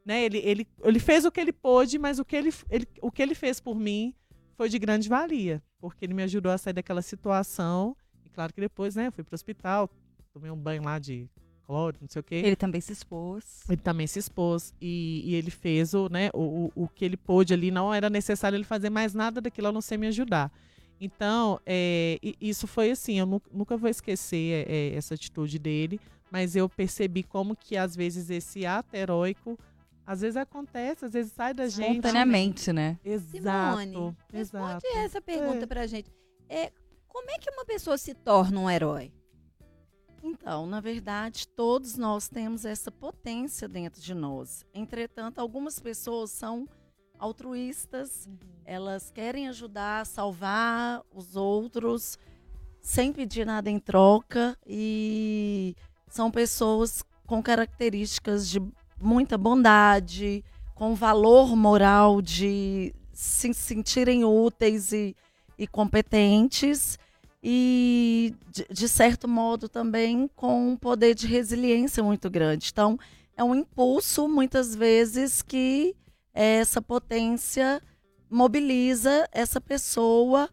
[0.06, 0.24] Né?
[0.26, 3.24] Ele, ele, ele fez o que ele pôde, mas o que ele, ele- o que
[3.24, 4.14] ele fez por mim
[4.56, 7.98] foi de grande valia, porque ele me ajudou a sair daquela situação.
[8.24, 9.90] E claro que depois, né, fui para o hospital,
[10.32, 11.28] tomei um banho lá de
[11.66, 12.36] cloro, não sei o quê.
[12.36, 13.64] Ele também se expôs.
[13.68, 17.18] Ele também se expôs e, e ele fez o, né, o, o, o que ele
[17.18, 17.72] pôde ali.
[17.72, 20.52] Não era necessário ele fazer mais nada daquilo a não ser me ajudar.
[21.00, 26.00] Então, é, isso foi assim, eu nu- nunca vou esquecer é, é, essa atitude dele,
[26.32, 29.58] mas eu percebi como que às vezes esse ato heróico,
[30.06, 31.90] às vezes acontece, às vezes sai da gente.
[31.98, 32.98] Espontaneamente, né?
[33.06, 34.86] Exato, Simone, exato.
[34.88, 35.68] responde essa pergunta É.
[35.68, 36.10] pra gente.
[36.50, 36.72] É,
[37.08, 39.12] como é que uma pessoa se torna um herói?
[40.24, 44.66] Então, na verdade, todos nós temos essa potência dentro de nós.
[44.74, 46.68] Entretanto, algumas pessoas são
[47.20, 48.30] altruístas,
[48.66, 52.18] elas querem ajudar, salvar os outros,
[52.82, 55.76] sem pedir nada em troca, e
[56.10, 58.62] são pessoas com características de
[59.02, 65.16] muita bondade, com valor moral de se sentirem úteis e,
[65.58, 66.98] e competentes.
[67.42, 72.70] E, de, de, certo modo, também com um poder de resiliência muito grande.
[72.72, 73.00] Então,
[73.38, 75.96] é um impulso, muitas vezes, que
[76.44, 77.82] essa potência
[78.30, 80.50] mobiliza essa pessoa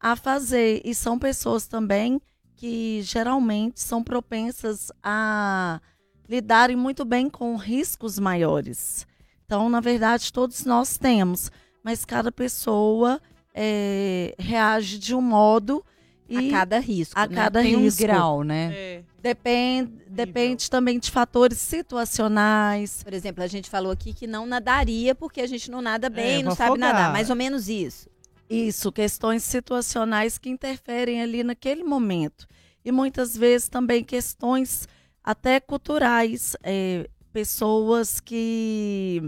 [0.00, 0.82] a fazer.
[0.84, 2.20] E são pessoas também
[2.56, 5.80] que geralmente são propensas a
[6.28, 9.06] lidarem muito bem com riscos maiores.
[9.44, 11.52] Então, na verdade, todos nós temos,
[11.84, 13.20] mas cada pessoa
[13.54, 15.84] é, reage de um modo
[16.28, 17.18] e a cada risco.
[17.18, 17.34] A né?
[17.34, 18.02] cada Tem risco.
[18.02, 18.72] um grau, né?
[18.74, 19.02] É.
[19.20, 23.02] Depende, depende também de fatores situacionais.
[23.02, 26.40] Por exemplo, a gente falou aqui que não nadaria porque a gente não nada bem,
[26.40, 26.92] É, não sabe afogar.
[26.92, 27.12] nadar.
[27.12, 28.08] Mais ou menos isso.
[28.48, 32.46] Isso, questões situacionais que interferem ali naquele momento.
[32.84, 34.86] E muitas vezes também questões
[35.22, 36.56] até culturais.
[36.62, 39.22] é, pessoas que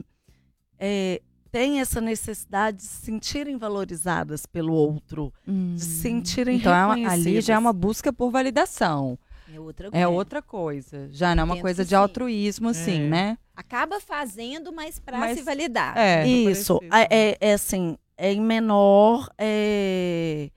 [0.79, 5.75] é, têm essa necessidade de se sentirem valorizadas pelo outro, Hum.
[5.75, 7.27] de se sentirem Então, é reconhecidas.
[7.27, 9.19] ali já é uma busca por validação.
[9.53, 10.09] É outra É coisa.
[10.09, 11.09] outra coisa.
[11.11, 11.95] Já não é uma Penso coisa de sim.
[11.97, 13.09] altruísmo, assim, É.
[13.09, 13.39] né?
[13.57, 15.97] Acaba fazendo, mas para Mas- se validar.
[15.97, 16.27] É.
[16.27, 20.51] Isso, é, é- é assim, é em menor é,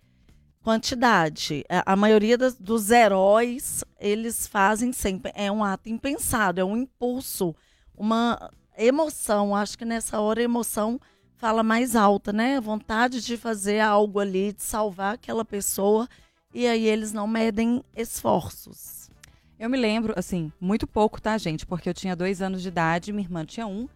[0.61, 1.65] quantidade.
[1.69, 6.77] A, a maioria das- dos heróis, eles fazem sempre, é um ato impensado, é um
[6.77, 7.55] impulso,
[7.97, 9.55] uma emoção.
[9.55, 10.99] Acho que nessa hora a emoção
[11.35, 12.57] fala mais alta, né?
[12.57, 16.07] A vontade de fazer algo ali, de salvar aquela pessoa,
[16.53, 19.09] e aí eles não medem esforços.
[19.59, 21.65] Eu me lembro, assim, muito pouco, tá, gente?
[21.65, 23.87] Porque eu tinha dois anos de idade, minha irmã tinha um.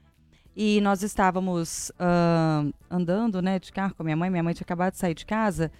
[0.55, 4.29] E nós estávamos ahn, andando, né, de carro com minha mãe.
[4.29, 5.71] Minha mãe tinha acabado de sair de casa.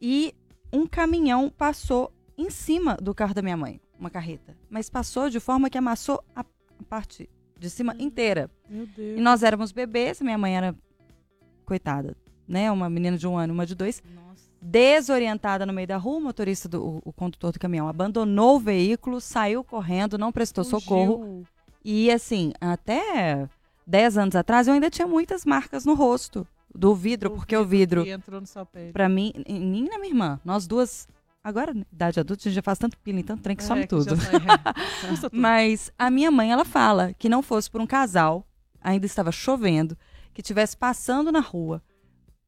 [0.00, 0.34] E
[0.72, 3.80] um caminhão passou em cima do carro da minha mãe.
[3.98, 4.56] Uma carreta.
[4.70, 6.44] Mas passou de forma que amassou a
[6.88, 8.50] parte de cima inteira.
[8.68, 9.18] Meu Deus.
[9.18, 10.74] E nós éramos bebês, minha mãe era,
[11.64, 12.16] coitada,
[12.46, 12.70] né?
[12.70, 14.48] Uma menina de um ano, uma de dois Nossa.
[14.62, 18.60] desorientada no meio da rua, o motorista, do, o, o condutor do caminhão abandonou o
[18.60, 20.80] veículo, saiu correndo, não prestou Fugiu.
[20.80, 21.46] socorro.
[21.84, 23.48] E assim, até
[23.86, 28.06] 10 anos atrás eu ainda tinha muitas marcas no rosto do vidro, porque o vidro,
[28.06, 28.92] entrou sua pele.
[28.92, 31.08] pra mim, e nem na minha irmã, nós duas,
[31.48, 33.86] agora, na idade adulta, a gente já faz tanto peeling, tanto trem que some É,
[33.86, 34.16] tudo.
[34.16, 35.16] já sai- é.
[35.20, 35.30] Tudo.
[35.32, 38.46] Mas a minha mãe, ela fala que não fosse por um casal,
[38.80, 39.96] ainda estava chovendo,
[40.34, 41.82] que tivesse passando na rua,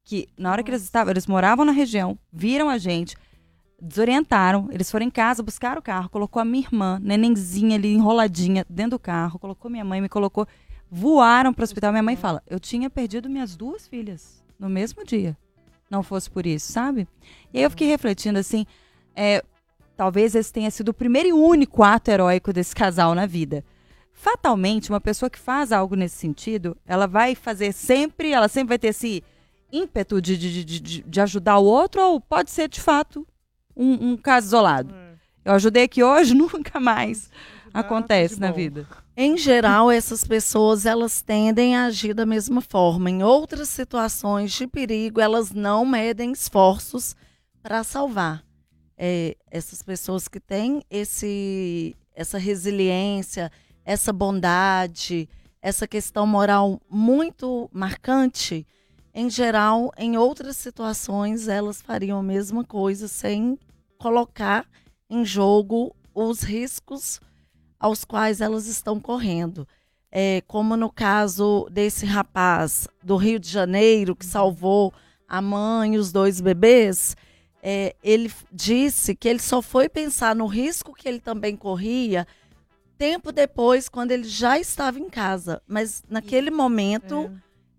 [0.05, 3.17] que na hora que eles estavam, eles moravam na região, viram a gente,
[3.81, 8.65] desorientaram, eles foram em casa, buscaram o carro, colocou a minha irmã, nenenzinha ali enroladinha
[8.69, 10.47] dentro do carro, colocou minha mãe, me colocou,
[10.91, 11.93] voaram para o hospital.
[11.93, 15.37] Minha mãe fala: "Eu tinha perdido minhas duas filhas no mesmo dia.
[15.91, 17.07] Não fosse por isso, sabe?"
[17.53, 18.67] E aí eu fiquei refletindo assim,
[19.19, 19.43] é,
[19.97, 23.65] talvez esse tenha sido o primeiro e único ato heróico desse casal na vida.
[24.13, 28.79] Fatalmente, uma pessoa que faz algo nesse sentido, ela vai fazer sempre, ela sempre vai
[28.79, 29.23] ter esse
[29.73, 33.27] ímpeto de, de, de, de- ajudar o outro, ou pode ser de fato
[33.77, 34.95] um, um caso isolado.
[34.95, 35.15] É.
[35.45, 37.31] Eu ajudei aqui hoje, nunca mais
[37.67, 38.87] Ajudar acontece na vida.
[39.17, 43.11] Em geral, essas pessoas elas tendem a agir da mesma forma.
[43.11, 47.17] Em outras situações de perigo, elas não medem esforços
[47.63, 48.48] para salvar.
[49.01, 53.51] É, essas pessoas que têm esse, essa resiliência,
[53.85, 55.29] essa bondade,
[55.63, 58.67] essa questão moral muito marcante,
[59.15, 63.59] em geral, em outras situações, elas fariam a mesma coisa sem
[63.99, 64.67] colocar
[65.09, 67.21] em jogo os riscos
[67.79, 69.67] aos quais elas estão correndo.
[70.11, 74.93] É, como no caso desse rapaz do Rio de Janeiro que salvou
[75.27, 77.17] a mãe e os dois bebês,
[77.63, 82.27] é, ele disse que ele só foi pensar no risco que ele também corria
[82.97, 85.63] tempo depois, quando ele já estava em casa.
[85.67, 87.31] Mas naquele momento,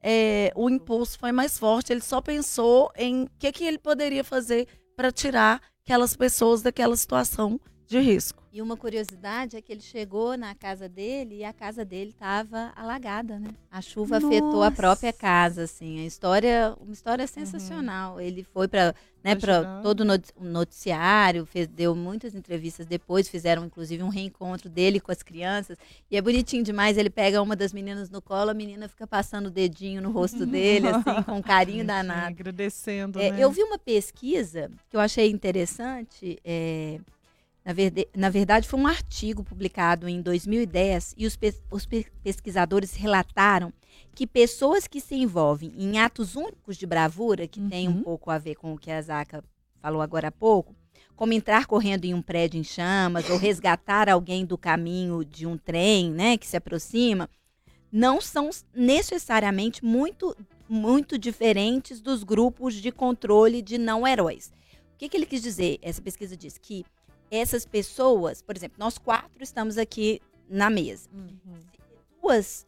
[0.02, 1.92] é, o impulso foi mais forte.
[1.92, 6.96] Ele só pensou em o que, que ele poderia fazer para tirar aquelas pessoas daquela
[6.96, 8.44] situação de risco.
[8.52, 12.72] E uma curiosidade é que ele chegou na casa dele e a casa dele estava
[12.76, 13.50] alagada, né?
[13.72, 14.76] A chuva afetou a Nossa.
[14.76, 16.00] própria casa, assim.
[16.00, 18.20] A história, uma história sensacional.
[18.20, 23.28] Ele foi para, né, para todo o noti- o noticiário, fez, deu muitas entrevistas depois,
[23.30, 25.78] fizeram inclusive um reencontro dele com as crianças.
[26.10, 29.48] E é bonitinho demais, ele pega uma das meninas no colo, a menina fica passando
[29.48, 32.28] o dedinho no rosto dele, assim, com um carinho danado.
[32.34, 33.38] Agradecendo, É, né?
[33.40, 36.40] Eu vi uma pesquisa que eu achei interessante.
[36.44, 37.00] é,
[37.70, 42.08] na, verde- na verdade, foi um artigo publicado em 2010 e os, pes- os pe-
[42.24, 43.72] pesquisadores relataram
[44.16, 48.02] que pessoas que se envolvem em atos únicos de bravura, que tem um Uhum.
[48.04, 49.44] pouco a ver com o que a Zaca
[49.80, 50.76] falou agora há pouco,
[51.16, 55.56] como entrar correndo em um prédio em chamas ou resgatar alguém do caminho de um
[55.56, 57.30] trem, né, que se aproxima,
[57.92, 60.36] não são necessariamente muito
[60.68, 64.52] muito diferentes dos grupos de controle de não heróis.
[64.94, 65.80] O que, que ele quis dizer?
[65.82, 66.86] Essa pesquisa diz que
[67.32, 71.10] essas pessoas, por exemplo, nós quatro estamos aqui na mesa.
[71.14, 71.60] Uhum.
[72.22, 72.66] Duas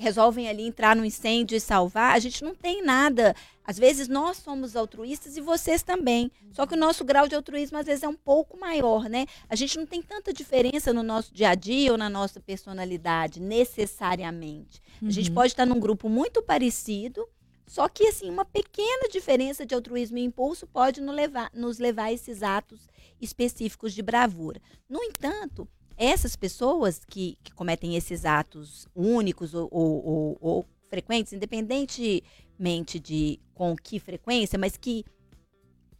[0.00, 3.36] resolvem ali entrar no incêndio e salvar, a gente não tem nada.
[3.62, 6.32] Às vezes nós somos altruístas e vocês também.
[6.52, 9.26] Só que o nosso grau de altruísmo às vezes é um pouco maior, né?
[9.46, 13.40] A gente não tem tanta diferença no nosso dia a dia ou na nossa personalidade,
[13.40, 14.80] necessariamente.
[15.02, 15.08] Uhum.
[15.08, 15.34] A gente uhum.
[15.34, 17.28] pode estar num grupo muito parecido,
[17.66, 22.04] só que assim, uma pequena diferença de altruísmo e impulso pode nos levar, nos levar
[22.04, 22.88] a esses atos
[23.20, 24.60] específicos de bravura.
[24.88, 31.32] No entanto, essas pessoas que, que cometem esses atos únicos ou, ou, ou, ou frequentes,
[31.32, 35.04] independentemente de com que frequência, mas que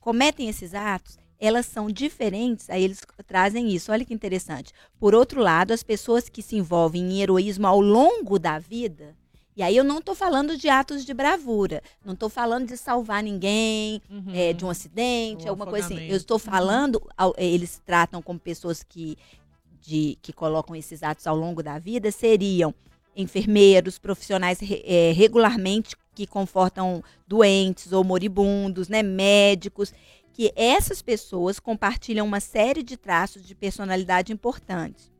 [0.00, 3.92] cometem esses atos, elas são diferentes, aí eles trazem isso.
[3.92, 4.72] Olha que interessante.
[4.98, 9.16] Por outro lado, as pessoas que se envolvem em heroísmo ao longo da vida,
[9.60, 13.22] e aí eu não estou falando de atos de bravura, não estou falando de salvar
[13.22, 14.32] ninguém, uhum.
[14.34, 16.06] é, de um acidente, um alguma coisa assim.
[16.08, 16.38] Eu estou uhum.
[16.38, 17.02] falando,
[17.36, 19.18] eles tratam como pessoas que
[19.78, 22.74] de, que colocam esses atos ao longo da vida seriam
[23.14, 29.92] enfermeiros, profissionais é, regularmente que confortam doentes ou moribundos, né, médicos,
[30.32, 35.12] que essas pessoas compartilham uma série de traços de personalidade importantes,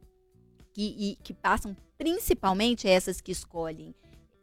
[0.72, 3.94] que, e, que passam principalmente essas que escolhem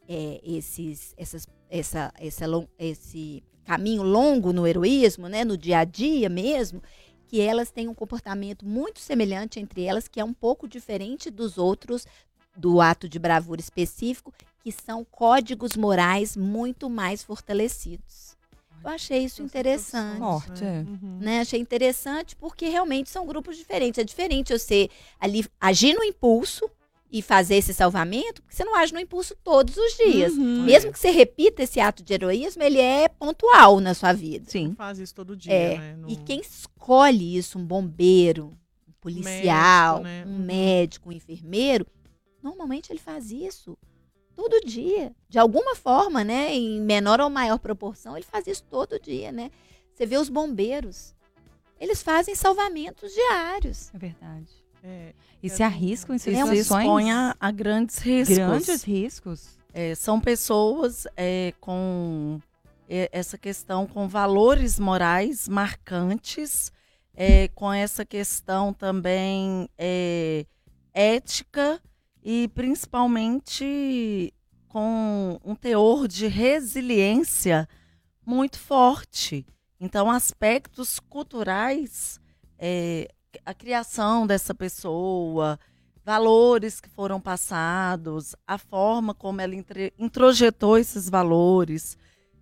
[0.08, 2.46] é, esses, essas, essa, essa,
[2.80, 6.82] esse caminho longo no heroísmo, né, no dia a dia mesmo,
[7.28, 11.58] que elas têm um comportamento muito semelhante entre elas, que é um pouco diferente dos
[11.58, 12.06] outros
[12.56, 18.36] do ato de bravura específico, que são códigos morais muito mais fortalecidos.
[18.84, 20.20] Eu achei isso interessante.
[20.20, 20.80] Morte, é.
[20.80, 21.18] uhum.
[21.20, 21.42] né?
[21.42, 24.00] Achei interessante porque realmente são grupos diferentes.
[24.00, 24.90] É diferente eu ser
[25.20, 26.70] ali agir no impulso
[27.12, 30.34] e fazer esse salvamento, porque você não age no impulso todos os dias.
[30.34, 30.64] Uhum.
[30.64, 34.50] Mesmo que você repita esse ato de heroísmo, ele é pontual na sua vida.
[34.50, 34.70] Sim.
[34.70, 35.78] Não faz isso todo dia, é.
[35.78, 35.98] né?
[36.08, 40.36] E quem escolhe isso, um bombeiro, um policial, médico, né?
[40.36, 41.88] um médico, um enfermeiro,
[42.44, 43.78] normalmente ele faz isso
[44.36, 45.14] todo dia.
[45.30, 46.54] De alguma forma, né?
[46.54, 49.50] Em menor ou maior proporção, ele faz isso todo dia, né?
[49.94, 51.16] Você vê os bombeiros.
[51.80, 53.94] Eles fazem salvamentos diários.
[53.94, 54.67] É verdade.
[54.90, 56.66] É, e se arriscam em situações...
[56.66, 58.38] Se expõe a, a, grandes riscos.
[58.38, 59.60] Grandes riscos.
[59.74, 62.40] É, são pessoas é, com
[62.88, 66.72] é, essa questão, com valores morais marcantes,
[67.14, 70.46] é, com essa questão também é,
[70.94, 71.82] ética
[72.24, 74.34] e principalmente
[74.70, 77.68] com um teor de resiliência
[78.26, 79.46] muito forte.
[79.82, 82.22] Então, aspectos culturais
[82.58, 83.10] é,
[83.46, 85.60] a criação dessa pessoa,
[86.04, 89.54] valores que foram passados, a forma como ela
[90.00, 91.98] introjetou esses valores,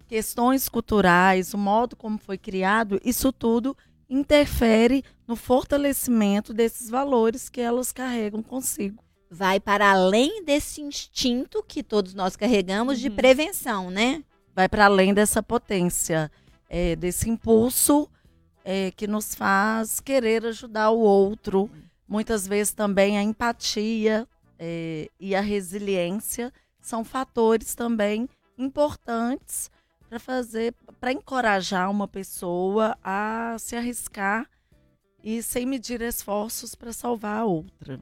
[0.08, 3.76] questões culturais, o modo como foi criado, isso tudo
[4.10, 9.04] interfere no fortalecimento desses valores que elas carregam consigo.
[9.32, 13.02] Vai para além desse instinto que todos nós carregamos uhum.
[13.02, 14.24] de prevenção, né?
[14.54, 16.32] Vai para além dessa potência,
[16.70, 18.08] é, desse impulso
[18.66, 21.70] é, que nos faz querer ajudar o outro.
[22.08, 26.52] Muitas vezes também a empatia é, e a resiliência
[26.82, 29.70] são fatores também importantes
[30.10, 34.50] para fazer, para encorajar uma pessoa a se arriscar
[35.24, 38.00] e sem medir esforços para salvar a outra.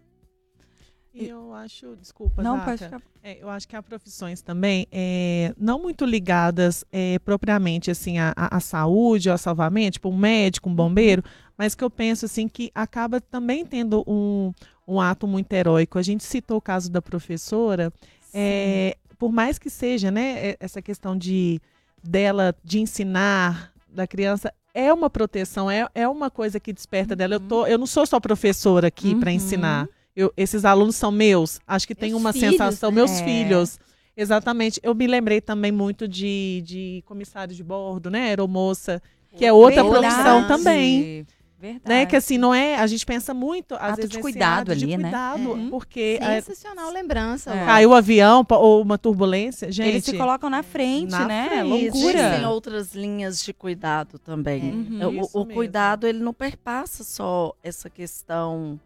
[1.14, 3.02] E eu acho, desculpa, não Zaca, pode ficar.
[3.22, 8.34] É, eu acho que há profissões também é, não muito ligadas é, propriamente assim à,
[8.36, 11.24] à, saúde, ao salvamento, tipo um médico, um bombeiro,
[11.56, 14.52] mas que eu penso assim que acaba também tendo um,
[14.88, 16.00] um ato muito heróico.
[16.00, 17.94] A gente citou o caso da professora,
[18.34, 21.62] é, por mais que seja, né, é, essa questão de
[22.04, 27.18] dela de ensinar da criança é uma proteção, é, é uma coisa que desperta uhum.
[27.18, 27.36] dela.
[27.36, 29.20] Eu, tô, eu não sou só professora aqui uhum.
[29.20, 31.60] para ensinar eu, esses alunos são meus.
[31.68, 33.24] Acho que meus tem uma filhos, sensação, meus é.
[33.24, 33.80] filhos.
[34.16, 34.80] Exatamente.
[34.84, 38.28] Eu me lembrei também muito de, de comissário de bordo, né?
[38.28, 39.02] Aeromoça,
[39.36, 40.08] que é outra Verdade.
[40.08, 41.26] profissão também.
[41.64, 41.88] Verdade.
[41.88, 42.06] Né?
[42.06, 42.76] Que assim, não é.
[42.76, 45.68] A gente pensa muito, às ato vezes, de cuidado ali, de cuidado, né?
[45.72, 46.20] Porque.
[46.22, 47.52] Sensacional é, lembrança.
[47.52, 47.66] É.
[47.66, 49.88] Caiu o avião ou uma turbulência, gente.
[49.88, 51.48] Eles se colocam na frente, na né?
[51.48, 51.64] Frente.
[51.64, 52.20] Loucura.
[52.20, 54.90] Existem outras linhas de cuidado também.
[55.00, 55.08] É.
[55.08, 55.22] Uhum.
[55.34, 58.78] O, o cuidado, ele não perpassa só essa questão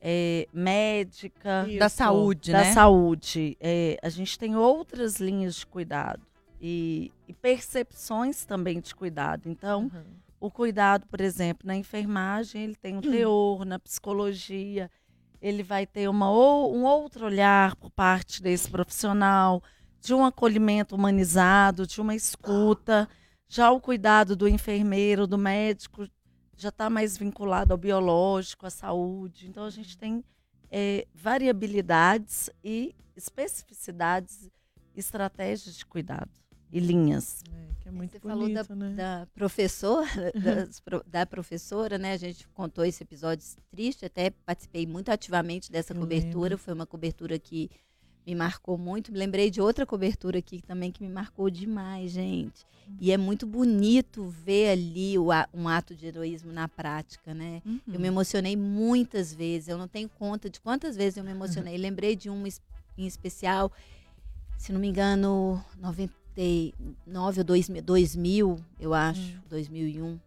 [0.00, 1.66] é, médica.
[1.68, 1.78] Isso.
[1.78, 2.72] Da saúde, da né?
[2.72, 3.56] saúde.
[3.60, 6.26] É, a gente tem outras linhas de cuidado
[6.60, 9.48] e, e percepções também de cuidado.
[9.48, 10.04] Então, uhum.
[10.40, 14.90] o cuidado, por exemplo, na enfermagem, ele tem um teor, na psicologia,
[15.40, 19.62] ele vai ter uma, ou, um outro olhar por parte desse profissional.
[20.00, 23.08] de um acolhimento humanizado, de uma escuta.
[23.48, 26.06] Já o cuidado do enfermeiro, do médico,
[26.58, 29.48] já está mais vinculado ao biológico, à saúde.
[29.48, 30.22] Então, a gente tem
[30.70, 34.50] é, variabilidades e especificidades,
[34.96, 36.30] estratégias de cuidado
[36.70, 37.42] e linhas.
[37.50, 38.94] É, que é muito Você bonito, falou da, né?
[38.94, 42.12] da professora, das pro- da professora, né?
[42.12, 46.50] A gente contou esse episódio triste, até participei muito ativamente dessa Eu cobertura.
[46.50, 46.58] lembro.
[46.58, 47.70] Foi uma cobertura que
[48.26, 49.10] me marcou muito.
[49.12, 52.66] Me lembrei de outra cobertura aqui também que me marcou demais, gente.
[53.00, 57.62] E é muito bonito ver ali o um ato de heroísmo na prática, né?
[57.94, 59.68] Eu me emocionei muitas vezes.
[59.68, 61.76] Eu não tenho conta de quantas vezes eu me emocionei.
[61.76, 62.60] Lembrei de um es-
[62.96, 63.70] em especial,
[64.56, 65.62] se não me engano,
[66.36, 70.18] 99 ou 2000, 2000 eu acho, 2001.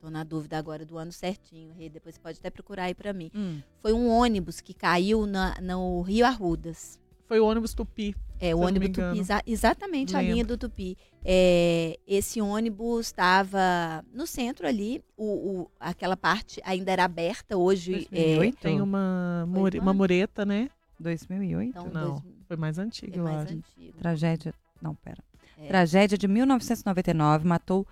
[0.00, 1.88] Tô na dúvida agora do ano certinho, Rê.
[1.90, 3.30] Depois você pode até procurar aí pra mim.
[3.34, 3.60] Hum.
[3.82, 6.98] Foi um ônibus que caiu na, no Rio Arrudas.
[7.28, 8.16] Foi o ônibus Tupi.
[8.40, 10.96] É, Se o eu não ônibus me Tupi, exa- exatamente a linha do Tupi.
[11.22, 15.24] É, esse ônibus estava no centro ali, o,
[15.60, 18.56] o- aquela parte ainda era aberta, hoje é, 2008?
[18.58, 20.70] Tem uma, mure- uma mureta, né?
[20.98, 21.68] 2008?
[21.68, 23.54] então, Não, dois- Foi mais antigo, é eu mais acho.
[23.54, 23.98] antigo.
[23.98, 24.54] Tragédia.
[24.80, 25.22] Não, pera.
[25.58, 25.66] É.
[25.68, 27.86] Tragédia de 1999 matou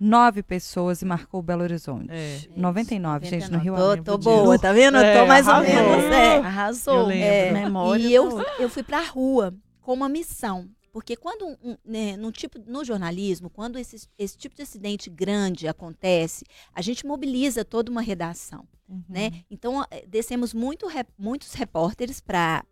[0.00, 2.10] nove pessoas e marcou Belo Horizonte.
[2.10, 2.40] É.
[2.56, 4.96] 99, gente, no Rio Tô, tô boa, tá vendo?
[4.96, 5.72] Eu É, tô mais arrasou.
[5.72, 6.12] ou menos.
[6.12, 6.36] É.
[6.38, 6.94] Arrasou.
[7.00, 7.24] Eu lembro.
[7.24, 8.02] É, É, memória.
[8.02, 10.68] e eu, tá eu fui pra rua com uma missão.
[10.92, 15.66] Porque quando um, né, no, tipo, no jornalismo, quando esse, esse tipo de acidente grande
[15.66, 18.66] acontece, a gente mobiliza toda uma redação.
[18.88, 19.02] Uhum.
[19.08, 19.30] né?
[19.50, 20.86] Então, eh, descemos muito
[21.16, 22.62] muitos repórteres para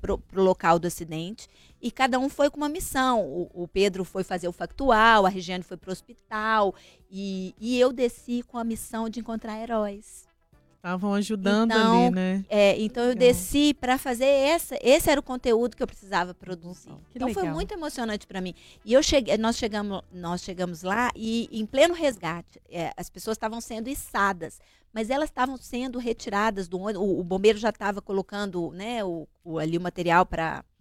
[0.00, 1.48] pro, pro local do acidente
[1.82, 3.20] e cada um foi com uma missão.
[3.26, 6.74] O, o Pedro foi fazer o factual, a Regiane foi para o hospital
[7.10, 10.30] e, e eu desci com a missão de encontrar heróis.
[10.76, 12.44] Estavam ajudando Então, ali, né?
[12.48, 13.28] É, então eu Legal.
[13.28, 16.88] desci para fazer essa, esse era o conteúdo que eu precisava produzir.
[17.10, 17.54] Que então foi legal.
[17.56, 18.52] muito emocionante para mim.
[18.84, 23.36] E eu cheguei, nós chegamos, nós chegamos lá e em pleno resgate, é, as pessoas
[23.36, 24.58] estavam sendo içadas,
[24.92, 27.00] mas elas estavam sendo retiradas do ônibus.
[27.06, 30.71] O, o bombeiro já estava colocando, né, o, o- ali o material para Foi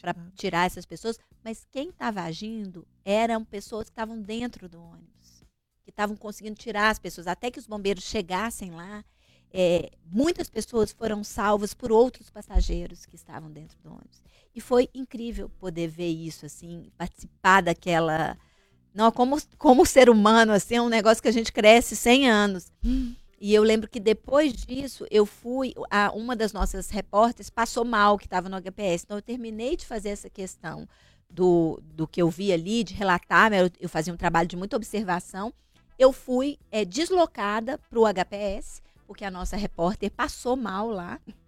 [0.00, 5.44] para tirar essas pessoas, mas quem estava agindo eram pessoas que estavam dentro do ônibus,
[5.84, 7.26] que estavam conseguindo tirar as pessoas.
[7.26, 9.04] Até que os bombeiros chegassem lá,
[9.50, 14.22] é, muitas pessoas foram salvas por outros passageiros que estavam dentro do ônibus.
[14.54, 18.36] E foi incrível poder ver isso, assim, participar daquela.
[18.92, 22.72] Não, como, como ser humano, assim, é um negócio que a gente cresce 100 anos.
[23.40, 25.72] E eu lembro que depois disso, eu fui.
[25.90, 29.04] A, uma das nossas repórteres passou mal, que estava no HPS.
[29.04, 30.88] Então, eu terminei de fazer essa questão
[31.30, 33.50] do, do que eu vi ali, de relatar.
[33.50, 35.52] né, Eu, eu fazia um trabalho de muita observação.
[35.98, 41.20] Eu fui é, deslocada para o HPS, porque a nossa repórter passou mal lá.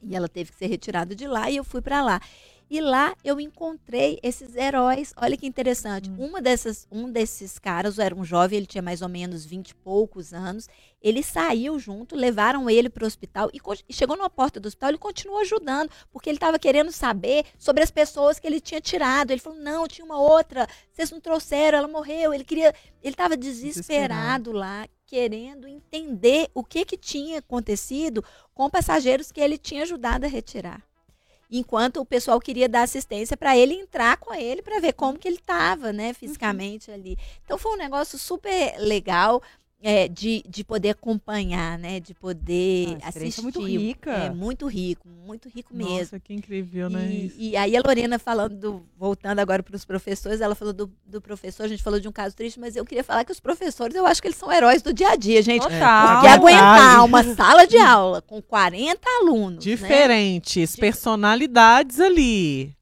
[0.00, 2.20] E ela teve que ser retirada de lá e eu fui para lá.
[2.70, 5.14] E lá eu encontrei esses heróis.
[5.16, 6.10] Olha que interessante.
[6.18, 9.74] Uma dessas, um desses caras era um jovem, ele tinha mais ou menos 20 e
[9.74, 10.68] poucos anos.
[11.00, 14.90] Ele saiu junto, levaram ele para o hospital e, e chegou na porta do hospital.
[14.90, 19.30] Ele continuou ajudando, porque ele estava querendo saber sobre as pessoas que ele tinha tirado.
[19.30, 22.34] Ele falou: Não, tinha uma outra, vocês não trouxeram, ela morreu.
[22.34, 29.32] Ele queria, ele estava desesperado lá, querendo entender o que, que tinha acontecido com passageiros
[29.32, 30.87] que ele tinha ajudado a retirar
[31.50, 35.26] enquanto o pessoal queria dar assistência para ele entrar com ele para ver como que
[35.26, 37.16] ele estava, né, fisicamente ali.
[37.44, 39.42] Então foi um negócio super legal
[39.80, 43.38] é, de, de poder acompanhar, né, de poder Ah, assistir.
[43.40, 44.10] é muito rica.
[44.10, 45.98] É muito rico, muito rico mesmo.
[45.98, 47.08] Nossa, que incrível, né?
[47.08, 47.36] E, isso?
[47.38, 51.20] e aí a Lorena falando, do- voltando agora para os professores, ela falou do, do
[51.20, 53.94] professor, a gente falou de um caso triste, mas eu queria falar que os professores,
[53.94, 55.62] eu acho que eles são heróis do dia a dia, gente.
[55.62, 56.12] Total.
[56.12, 59.70] Porque aguentar uma sala de aula com 40 alunos, né?
[59.70, 62.72] Diferentes personalidades ali.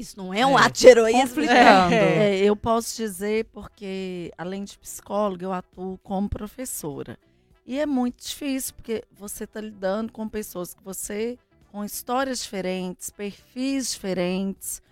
[0.00, 0.62] Isso não é um É.
[0.62, 1.94] ato de heroísmo, Conflitando.
[1.94, 7.18] É, eu posso dizer porque, além de psicóloga, eu atuo como professora.
[7.66, 11.38] E é muito difícil, porque você está lidando com pessoas que você,
[11.70, 14.82] com histórias diferentes, perfis diferentes,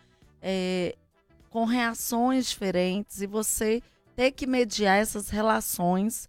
[0.42, 0.94] é,
[1.50, 3.82] com reações diferentes, e você
[4.14, 6.28] ter que mediar essas relações,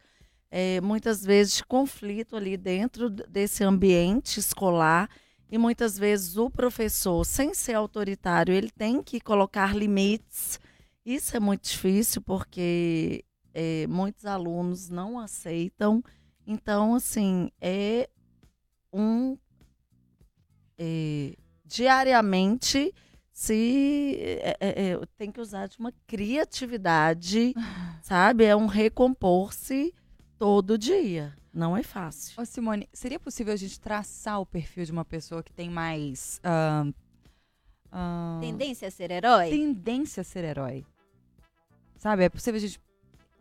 [0.50, 5.10] é, muitas vezes de conflito ali dentro desse ambiente escolar.
[5.52, 10.60] E muitas vezes o professor, sem ser autoritário, ele tem que colocar limites.
[11.04, 16.04] Isso é muito difícil porque é, muitos alunos não aceitam.
[16.46, 18.08] Então, assim, é
[18.94, 19.38] um.
[20.78, 21.36] é,
[21.66, 22.94] diariamente
[23.32, 27.54] se é, tem que usar de uma criatividade,
[28.04, 28.44] sabe?
[28.44, 29.94] É um recompor-se
[30.40, 31.36] todo dia.
[31.54, 32.42] Não é fácil.
[32.42, 36.40] Ô, Simone, seria possível a gente traçar o perfil de uma pessoa que tem mais.
[36.44, 36.92] ahn,
[37.92, 39.50] Uh, tendência a ser herói?
[39.50, 40.86] Tendência a ser herói.
[41.98, 42.24] Sabe?
[42.24, 42.80] É possível a gente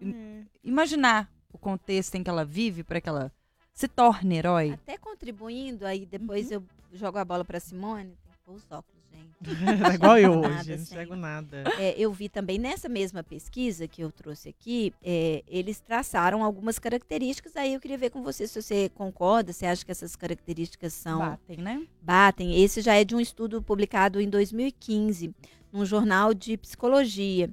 [0.00, 0.42] é.
[0.64, 3.30] imaginar o contexto em que ela vive para que ela
[3.74, 4.70] se torne herói.
[4.70, 6.54] Até contribuindo, aí depois uhum.
[6.54, 8.16] eu jogo a bola para Simone.
[8.24, 8.97] Tem que pôr os óculos
[9.44, 11.64] é igual eu hoje, não enxergo nada.
[11.78, 16.78] É, eu vi também nessa mesma pesquisa que eu trouxe aqui, é, eles traçaram algumas
[16.78, 17.56] características.
[17.56, 21.18] Aí eu queria ver com você se você concorda, se acha que essas características são.
[21.18, 21.86] Batem, né?
[22.02, 22.62] Batem.
[22.62, 25.34] Esse já é de um estudo publicado em 2015,
[25.72, 27.50] num jornal de psicologia.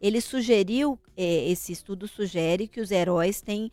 [0.00, 3.70] Ele sugeriu, é, esse estudo sugere que os heróis têm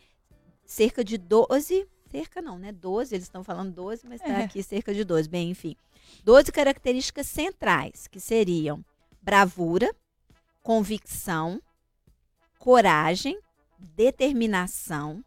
[0.64, 2.70] cerca de 12, cerca não, né?
[2.70, 4.44] 12, eles estão falando 12, mas está é.
[4.44, 5.28] aqui cerca de 12.
[5.28, 5.76] Bem, enfim.
[6.24, 8.84] 12 características centrais, que seriam
[9.22, 9.94] bravura,
[10.62, 11.60] convicção,
[12.58, 13.38] coragem,
[13.78, 15.24] determinação,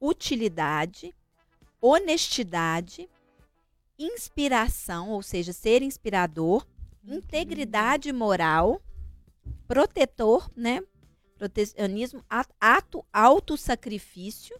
[0.00, 1.14] utilidade,
[1.80, 3.08] honestidade,
[3.98, 6.66] inspiração, ou seja, ser inspirador,
[7.04, 8.80] integridade moral,
[9.66, 10.82] protetor, né?
[11.38, 12.24] Protecionismo,
[12.60, 14.58] ato, autossacrifício,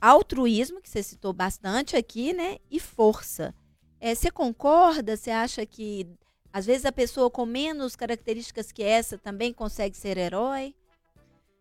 [0.00, 2.58] altruísmo, que você citou bastante aqui, né?
[2.70, 3.54] E força.
[4.00, 5.16] É, você concorda?
[5.16, 6.06] Você acha que
[6.52, 10.74] às vezes a pessoa com menos características que essa também consegue ser herói?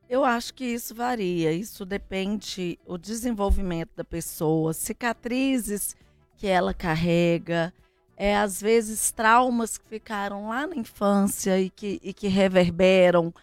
[0.10, 1.52] Eu acho que isso varia.
[1.52, 5.96] Isso depende o desenvolvimento da pessoa, cicatrizes
[6.38, 7.74] que ela carrega,
[8.16, 13.34] é, às vezes traumas que ficaram lá na infância e que, e que reverberam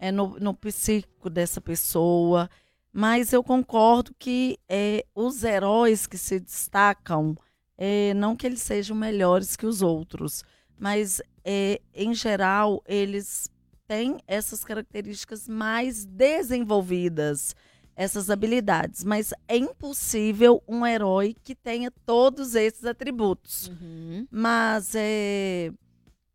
[0.00, 2.50] é, no, no psíquico dessa pessoa.
[2.92, 7.36] Mas eu concordo que é, os heróis que se destacam
[7.78, 10.42] é, não que eles sejam melhores que os outros,
[10.78, 13.50] mas é, em geral eles
[13.86, 17.54] têm essas características mais desenvolvidas,
[17.94, 19.04] essas habilidades.
[19.04, 23.68] Mas é impossível um herói que tenha todos esses atributos.
[23.68, 24.26] Uhum.
[24.30, 25.72] Mas é,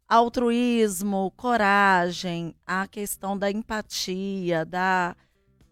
[0.07, 5.15] altruísmo, coragem, a questão da empatia, da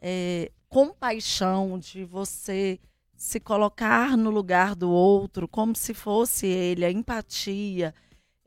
[0.02, 2.80] é, compaixão, de você
[3.20, 7.94] se colocar no lugar do outro como se fosse ele, a empatia,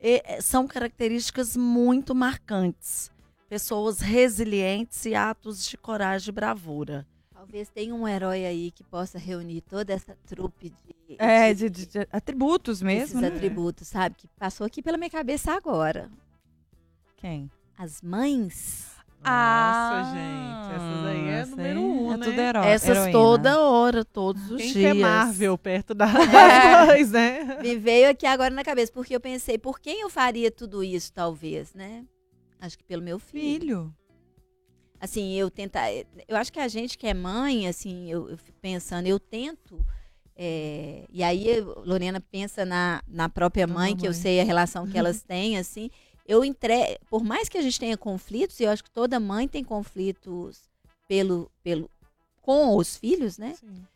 [0.01, 3.11] e, eh, são características muito marcantes.
[3.47, 7.07] Pessoas resilientes e atos de coragem e bravura.
[7.31, 11.85] Talvez tenha um herói aí que possa reunir toda essa trupe de, é, de, de,
[11.85, 13.03] de atributos mesmo.
[13.03, 13.27] Esses né?
[13.27, 14.15] atributos, sabe?
[14.15, 16.09] Que passou aqui pela minha cabeça agora.
[17.17, 17.51] Quem?
[17.77, 18.91] As mães.
[19.23, 22.25] Nossa, ah, gente, essas aí é número um, é né?
[22.25, 23.11] Tudo herói, essas heroína.
[23.11, 24.73] toda hora, todos os Quem dias.
[24.73, 27.59] Quem é Marvel perto da, das mães, né?
[27.61, 31.13] Me veio aqui agora na cabeça, porque eu pensei, por quem eu faria tudo isso,
[31.13, 32.03] talvez, né?
[32.59, 33.59] Acho que pelo meu filho.
[33.59, 33.95] Filho.
[34.99, 35.89] Assim, eu tentar.
[36.27, 39.85] Eu acho que a gente que é mãe, assim, eu, eu fico pensando, eu tento.
[40.35, 44.09] É, e aí, Lorena pensa na, na própria mãe, oh, que mãe.
[44.09, 45.89] eu sei a relação que elas têm, assim
[46.25, 46.99] eu entre...
[47.09, 50.61] por mais que a gente tenha conflitos, e eu acho que toda mãe tem conflitos
[51.07, 51.89] pelo, pelo
[52.41, 53.55] com os filhos, né?
[53.59, 53.87] Sim.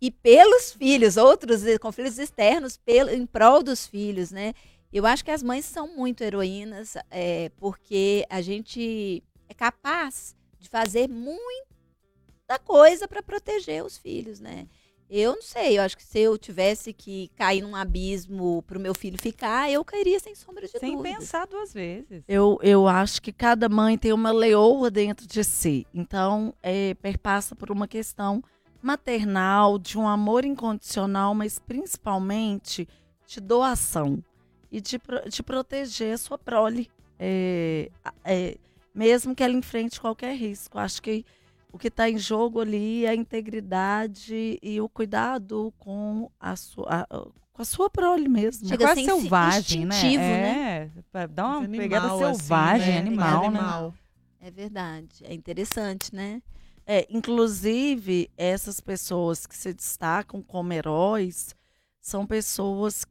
[0.00, 4.54] E pelos filhos, outros conflitos externos pelo, em prol dos filhos, né?
[4.92, 10.68] Eu acho que as mães são muito heroínas, é, porque a gente é capaz de
[10.68, 14.66] fazer muita coisa para proteger os filhos, né?
[15.10, 18.80] Eu não sei, eu acho que se eu tivesse que cair num abismo para o
[18.80, 21.08] meu filho ficar, eu cairia sem sombra de sem dúvida.
[21.08, 22.22] Sem pensar duas vezes.
[22.28, 25.84] Eu, eu acho que cada mãe tem uma leoa dentro de si.
[25.92, 28.40] Então, é, perpassa por uma questão
[28.80, 32.88] maternal, de um amor incondicional, mas principalmente
[33.26, 34.22] de doação
[34.70, 36.88] e de, de proteger a sua prole,
[37.18, 37.90] é,
[38.24, 38.56] é,
[38.94, 40.78] mesmo que ela enfrente qualquer risco.
[40.78, 41.24] Acho que
[41.72, 46.86] o que está em jogo ali é a integridade e o cuidado com a sua,
[46.88, 47.06] a,
[47.52, 48.68] com a sua prole mesmo.
[48.68, 50.02] Chega é quase selvagem, né?
[50.16, 50.90] né?
[51.14, 52.98] É, dá uma animal, pegada assim, selvagem, assim, né?
[52.98, 53.94] animal, animal, né?
[54.40, 55.22] É verdade.
[55.22, 56.42] É interessante, né?
[56.86, 61.54] É, inclusive, essas pessoas que se destacam como heróis
[62.00, 63.04] são pessoas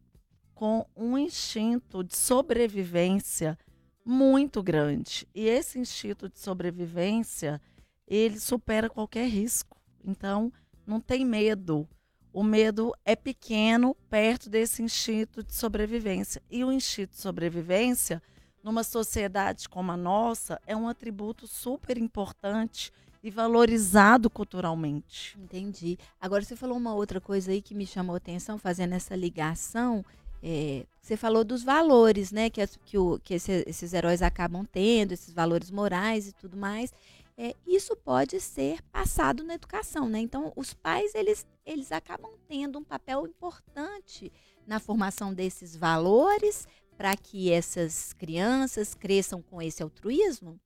[0.54, 3.58] com um instinto de sobrevivência
[4.04, 5.26] muito grande.
[5.34, 7.62] E esse instinto de sobrevivência
[8.10, 9.78] ele supera qualquer risco.
[10.04, 10.52] Então,
[10.86, 11.88] não tem medo.
[12.34, 16.42] O medo é pequeno perto desse instinto de sobrevivência.
[16.50, 18.22] E o instinto de sobrevivência,
[18.64, 22.92] numa sociedade como a nossa, é um atributo super importante
[23.22, 25.38] e valorizado culturalmente.
[25.40, 25.98] Entendi.
[26.20, 30.06] Agora, você falou uma outra coisa aí que me chamou a atenção, fazendo essa ligação.
[30.42, 35.12] É, você falou dos valores, né, que, que, o, que esse, esses heróis acabam tendo,
[35.12, 36.94] esses valores morais e tudo mais
[37.42, 40.20] é, isso pode ser passado na educação, né?
[40.20, 44.30] Então, os pais eles, eles acabam tendo um papel importante
[44.68, 46.68] na formação desses valores
[46.98, 50.60] para que essas crianças cresçam com esse altruísmo?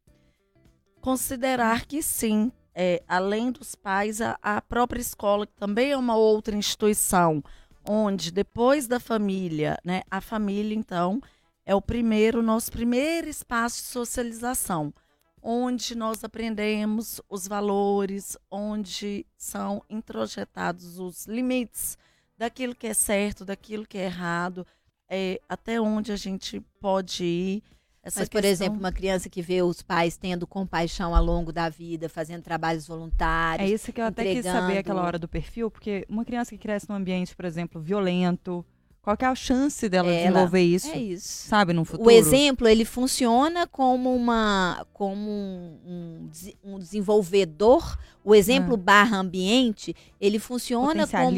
[0.99, 2.51] Considerar que sim.
[2.73, 7.43] É, além dos pais, a, a própria escola, que também é uma outra instituição,
[7.87, 11.21] onde depois da família, né, a família, então,
[11.67, 14.91] é o primeiro, nosso primeiro espaço de socialização,
[15.43, 21.97] onde nós aprendemos os valores, onde são introjetados os limites
[22.37, 24.65] daquilo que é certo, daquilo que é errado,
[25.09, 27.63] é, até onde a gente pode ir.
[28.01, 28.51] Essa Mas, por questão...
[28.51, 32.87] exemplo, uma criança que vê os pais tendo compaixão ao longo da vida, fazendo trabalhos
[32.87, 33.69] voluntários.
[33.69, 36.57] É isso que eu até quis saber aquela hora do perfil, porque uma criança que
[36.57, 38.65] cresce num ambiente, por exemplo, violento,
[39.03, 40.89] qual é a chance dela Ela, desenvolver isso?
[40.89, 41.27] É isso.
[41.49, 42.07] Sabe, no futuro?
[42.07, 46.29] O exemplo, ele funciona como uma como um,
[46.63, 47.99] um, um desenvolvedor.
[48.23, 48.77] O exemplo ah.
[48.77, 51.31] barra ambiente, ele funciona como,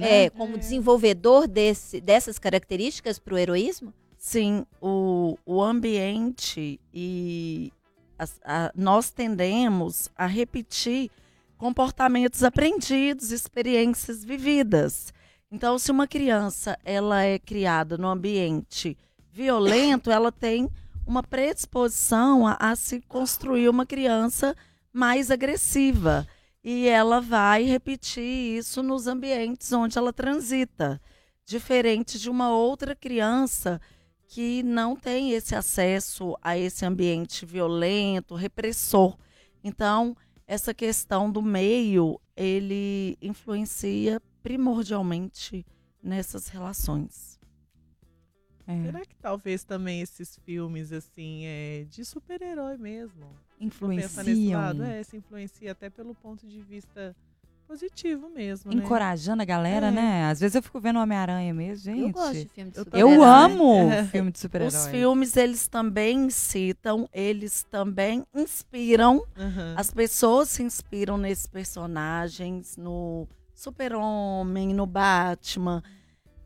[0.00, 0.24] né?
[0.24, 0.58] é, como é.
[0.58, 3.92] desenvolvedor desse, dessas características para o heroísmo?
[4.16, 7.70] Sim, o, o ambiente e
[8.18, 11.10] a, a, nós tendemos a repetir
[11.58, 15.12] comportamentos aprendidos, experiências vividas.
[15.52, 18.96] Então, se uma criança ela é criada no ambiente
[19.32, 20.70] violento, ela tem
[21.04, 24.54] uma predisposição a, a se construir uma criança
[24.92, 26.26] mais agressiva.
[26.62, 31.00] E ela vai repetir isso nos ambientes onde ela transita.
[31.44, 33.80] Diferente de uma outra criança
[34.28, 39.16] que não tem esse acesso a esse ambiente violento, repressor.
[39.64, 45.64] Então, essa questão do meio, ele influencia primordialmente
[46.02, 47.38] nessas relações.
[48.66, 48.84] É.
[48.84, 53.26] Será que talvez também esses filmes assim é de super-herói mesmo?
[53.58, 54.82] Influenciam.
[54.84, 57.14] É, se influencia até pelo ponto de vista
[57.70, 58.82] positivo mesmo, né?
[58.82, 59.42] Encorajando né?
[59.42, 59.90] a galera, é.
[59.92, 60.24] né?
[60.24, 62.00] Às vezes eu fico vendo Homem-Aranha mesmo, gente.
[62.00, 64.04] Eu gosto de filme de super Eu amo é.
[64.04, 64.76] filme de super-herói.
[64.76, 69.18] Os filmes, eles também incitam, eles também inspiram.
[69.36, 69.74] Uhum.
[69.76, 73.28] As pessoas se inspiram nesses personagens, no
[73.60, 75.82] Super-Homem, no Batman,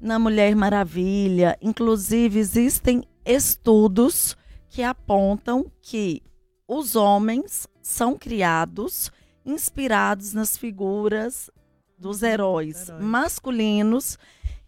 [0.00, 1.56] na Mulher Maravilha.
[1.62, 4.36] Inclusive, existem estudos
[4.68, 6.20] que apontam que
[6.66, 9.12] os homens são criados
[9.46, 11.48] inspirados nas figuras
[11.96, 14.18] dos uhum, heróis, heróis masculinos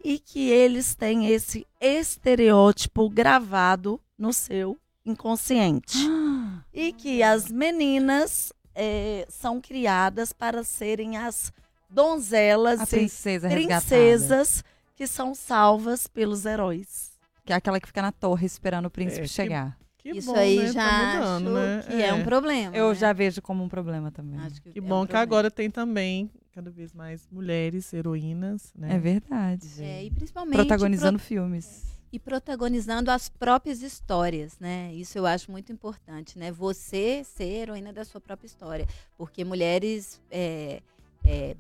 [0.05, 5.99] e que eles têm esse estereótipo gravado no seu inconsciente.
[6.73, 11.53] e que as meninas é, são criadas para serem as
[11.97, 14.63] donzelas a princesa e princesas
[14.95, 17.17] que são salvas pelos heróis.
[17.45, 19.79] Que é aquela que fica na torre esperando o príncipe é, chegar.
[19.97, 20.73] Que, que Isso bom, aí né?
[20.73, 21.85] já tá mudando, né?
[21.87, 22.07] que é.
[22.09, 22.15] é.
[22.15, 22.77] um problema.
[22.77, 22.95] Eu né?
[22.95, 24.39] já vejo como um problema também.
[24.63, 28.95] Que, que, é bom um que agora tem também cada vez mais mulheres heroínas, né?
[28.95, 29.83] É verdade.
[29.83, 31.27] É, e principalmente protagonizando pro...
[31.27, 34.93] filmes e protagonizando as próprias histórias, né?
[34.95, 36.53] Isso eu acho muito importante, né?
[36.53, 38.87] Você ser heroína da sua própria história,
[39.19, 40.81] porque mulheres é,
[41.27, 41.57] é,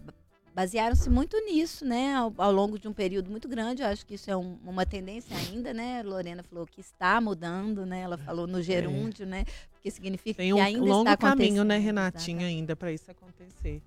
[0.57, 3.83] basearam-se muito nisso, né, ao, ao, longo de um período muito grande.
[3.83, 6.03] Eu acho que isso é um, uma tendência ainda, né?
[6.03, 8.01] Lorena falou que está mudando, né?
[8.01, 9.27] Ela falou no gerúndio, é.
[9.27, 9.45] né?
[9.71, 13.83] Porque significa Tem um que ainda longo está caminho, né, Renatinha, ainda para isso acontecer.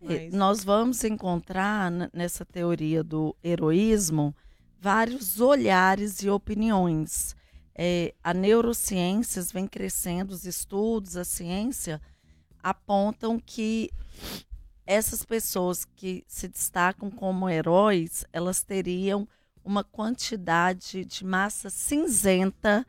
[0.00, 0.32] Mas...
[0.32, 4.34] Nós vamos encontrar nessa teoria do heroísmo
[4.80, 7.36] vários olhares e opiniões.
[7.74, 12.00] É, a neurociências vem crescendo, os estudos, a ciência
[12.62, 13.90] apontam que
[14.86, 19.26] essas pessoas que se destacam como heróis, elas teriam
[19.64, 22.86] uma quantidade de massa cinzenta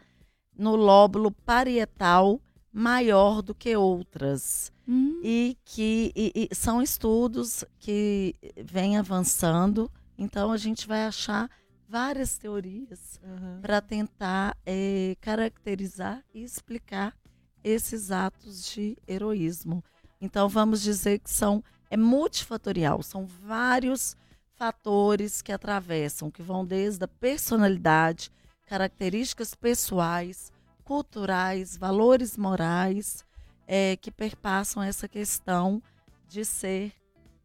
[0.58, 2.40] no lóbulo parietal
[2.72, 4.74] maior do que outras.
[4.88, 5.20] Hum.
[5.24, 11.50] E que e, e são estudos que vêm avançando, então a gente vai achar
[11.88, 13.62] várias teorias uhum.
[13.62, 17.16] para tentar é, caracterizar e explicar
[17.64, 19.84] esses atos de heroísmo.
[20.20, 21.64] Então vamos dizer que são
[21.96, 24.18] é multifatorial, são vários
[24.58, 28.30] fatores que atravessam, que vão desde a personalidade,
[28.66, 30.52] características pessoais,
[30.84, 33.24] culturais, valores morais,
[33.66, 35.82] é, que perpassam essa questão
[36.28, 36.92] de ser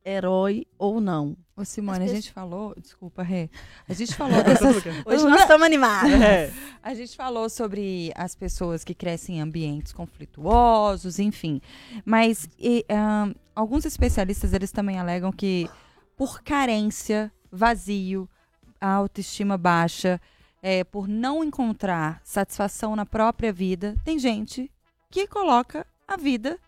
[0.04, 1.36] herói ou não.
[1.56, 3.50] Ô Simone, a gente falou, desculpa, Rê,
[3.88, 4.76] a gente falou dessas...
[5.04, 6.12] Hoje nós estamos animados.
[6.12, 6.52] É.
[6.82, 11.60] A gente falou sobre as pessoas que crescem em ambientes conflituosos, enfim.
[12.04, 15.68] Mas e, um, alguns especialistas, eles também alegam que
[16.16, 18.28] por carência, vazio,
[18.80, 20.20] a autoestima baixa,
[20.62, 24.70] é, por não encontrar satisfação na própria vida, tem gente
[25.10, 26.58] que coloca a vida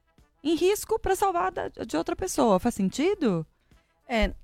[0.42, 2.58] em risco para salvar da, de outra pessoa.
[2.58, 3.46] Faz sentido?
[4.08, 4.34] É,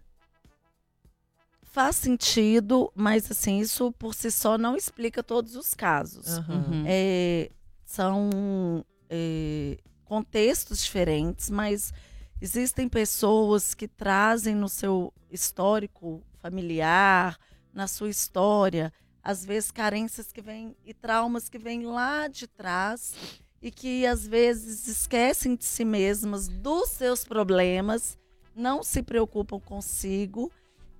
[1.62, 6.38] faz sentido, mas assim, isso por si só não explica todos os casos.
[6.38, 6.84] Uhum.
[6.86, 7.50] É,
[7.84, 11.92] são é, contextos diferentes, mas
[12.40, 17.38] existem pessoas que trazem no seu histórico familiar,
[17.72, 18.92] na sua história,
[19.22, 23.14] às vezes carências que vêm e traumas que vêm lá de trás
[23.60, 28.16] e que às vezes esquecem de si mesmas, dos seus problemas,
[28.54, 30.50] não se preocupam consigo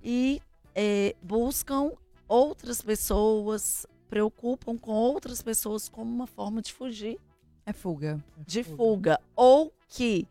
[0.03, 0.41] e
[0.75, 1.91] é, buscam
[2.27, 7.17] outras pessoas, preocupam com outras pessoas como uma forma de fugir.
[7.65, 8.23] É fuga.
[8.47, 9.19] De fuga.
[9.35, 10.27] Ou que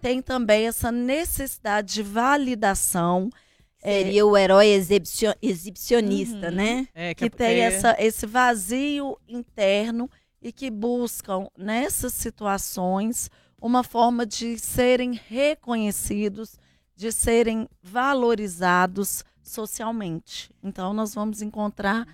[0.00, 3.30] tem também essa necessidade de validação.
[3.78, 6.54] Seria é, o herói exibicion, exibicionista, Uhum.
[6.54, 6.88] né?
[6.94, 10.10] É, que é- tem é- essa, esse vazio interno
[10.44, 16.58] e que buscam nessas situações uma forma de serem reconhecidos,
[16.94, 20.54] de serem valorizados socialmente.
[20.62, 22.06] Então, nós vamos encontrar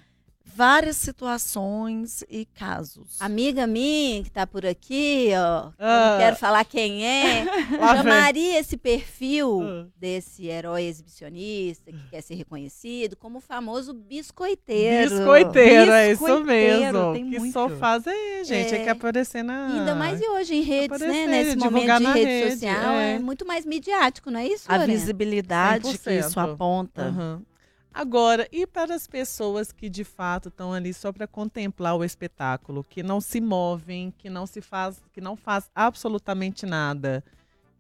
[0.55, 3.17] várias situações e casos.
[3.21, 5.67] Amiga minha que tá por aqui, ó.
[5.69, 6.11] eu Ah.
[6.13, 7.45] não quero falar quem é.
[7.97, 9.87] Chamaria esse perfil Ah.
[9.97, 15.11] desse herói exibicionista que quer ser reconhecido como o famoso biscoiteiro.
[15.17, 17.13] Biscoiteiro, é isso Biscoiteiro, mesmo.
[17.15, 17.53] tem que muito.
[17.53, 18.75] só faz aí, gente.
[18.75, 18.85] É, É.
[18.85, 19.67] que aparecer na.
[19.67, 21.07] Ainda mais hoje em redes, né?
[21.07, 23.15] Aparecer, Nesse momento divulgar de rede, rede, social, é.
[23.15, 23.19] é.
[23.19, 24.93] muito mais midiático, não é isso, A Lorena?
[24.99, 26.53] visibilidade que isso 100%.
[26.55, 27.03] aponta.
[27.03, 27.43] Aham.
[27.93, 32.85] Agora, e para as pessoas que de fato estão ali só para contemplar o espetáculo,
[32.85, 37.25] que não se movem, que não se faz, que não faz absolutamente nada,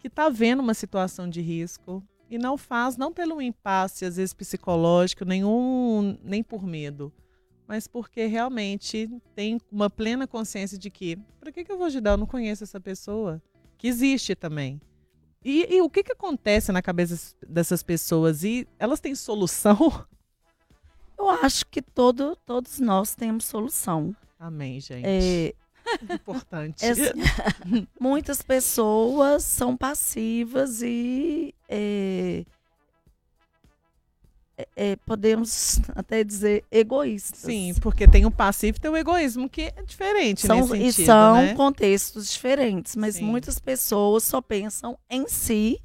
[0.00, 4.34] que está vendo uma situação de risco e não faz não pelo impasse às vezes
[4.34, 7.12] psicológico, nenhum, nem por medo,
[7.68, 12.12] mas porque realmente tem uma plena consciência de que, para que, que eu vou ajudar?
[12.12, 13.40] Eu não conheço essa pessoa,
[13.78, 14.80] que existe também.
[15.45, 18.45] E, e o que, que acontece na cabeça dessas pessoas?
[18.45, 19.76] E elas têm solução?
[21.18, 24.14] Eu acho que todo, todos nós temos solução.
[24.38, 25.07] Amém, gente.
[25.07, 25.55] É,
[26.14, 26.84] Importante.
[26.84, 26.93] é
[28.01, 32.45] muitas pessoas são passivas e é,
[34.61, 37.40] é, é, podemos até dizer egoístas.
[37.40, 40.92] Sim, porque tem o passivo e tem o egoísmo, que é diferente são, nesse e
[40.92, 41.54] sentido, são né?
[41.54, 43.24] contextos diferentes, mas Sim.
[43.24, 45.80] muitas pessoas só pensam em si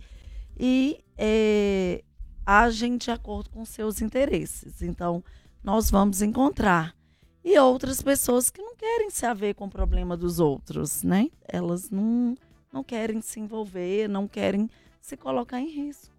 [0.58, 2.04] e é,
[2.46, 4.82] agem de acordo com seus interesses.
[4.82, 5.24] Então,
[5.64, 6.96] nós vamos encontrar.
[7.44, 11.30] E outras pessoas que não querem se haver com o problema dos outros, né?
[11.48, 12.36] Elas não,
[12.74, 14.68] não querem se envolver, não querem
[15.00, 16.15] se colocar em risco.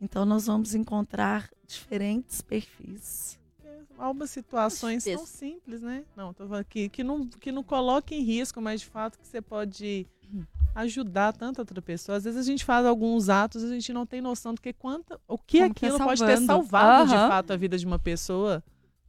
[0.00, 3.38] Então, nós vamos encontrar diferentes perfis.
[3.98, 6.04] Algumas situações tão simples, né?
[6.16, 9.26] Não, tô falando que, que, não, que não coloca em risco, mas de fato que
[9.26, 10.06] você pode
[10.74, 12.16] ajudar tanta outra pessoa.
[12.16, 14.72] Às vezes a gente faz alguns atos e a gente não tem noção do que
[14.72, 17.28] quanta, o que Como que tá aquilo pode ter salvado de Aham.
[17.28, 18.62] fato a vida de uma pessoa.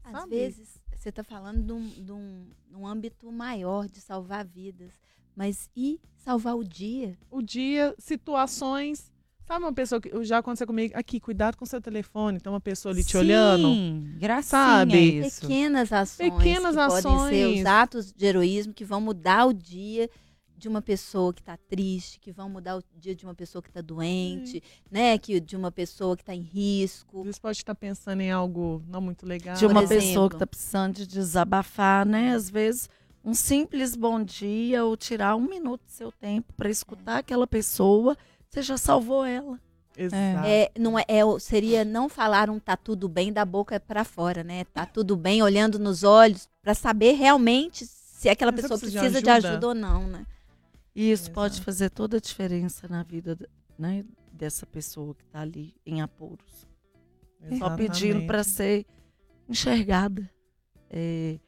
[0.03, 0.35] Às sabe?
[0.35, 4.91] vezes, você está falando de um, de, um, de um âmbito maior de salvar vidas.
[5.35, 7.17] Mas e salvar o dia?
[7.29, 9.10] o dia, situações.
[9.51, 10.97] Sabe uma pessoa que já aconteceu comigo?
[10.97, 12.39] Aqui, cuidado com seu telefone.
[12.39, 13.67] Tem uma pessoa ali te olhando.
[13.67, 14.97] Sim, gracinha Sabe?
[15.19, 15.41] isso.
[15.41, 17.59] Pequenas ações Pequenas que podem ser ações.
[17.59, 20.09] os atos de heroísmo que vão mudar o dia
[20.55, 23.67] de uma pessoa que está triste, que vão mudar o dia de uma pessoa que
[23.67, 25.17] está doente, né?
[25.17, 27.21] Que de uma pessoa que está em Às risco.
[27.23, 29.57] vezes pode estar pensando em algo não muito legal.
[29.57, 30.29] de uma por pessoa exemplo.
[30.29, 32.33] que está precisando de desabafar, né?
[32.33, 32.89] Às vezes,
[33.21, 38.17] um simples bom dia ou tirar um minuto do seu tempo para escutar aquela pessoa,
[38.51, 39.57] você já salvou ela.
[39.95, 40.47] Exato.
[40.47, 44.43] É, não é, é seria não falar um tá tudo bem da boca para fora,
[44.43, 44.65] né?
[44.65, 49.21] Tá tudo bem olhando nos olhos para saber realmente se aquela pessoa precisa de precisa
[49.21, 49.49] de ajuda?
[49.49, 50.25] ajuda ou não, né?
[50.95, 51.35] E isso Exato.
[51.35, 53.37] pode fazer toda a diferença na vida
[53.77, 56.67] né, dessa pessoa que está ali em apuros.
[57.57, 58.49] Só pedindo para Exatamente.
[58.49, 58.85] ser
[59.49, 60.29] enxergada.
[60.89, 61.39] É,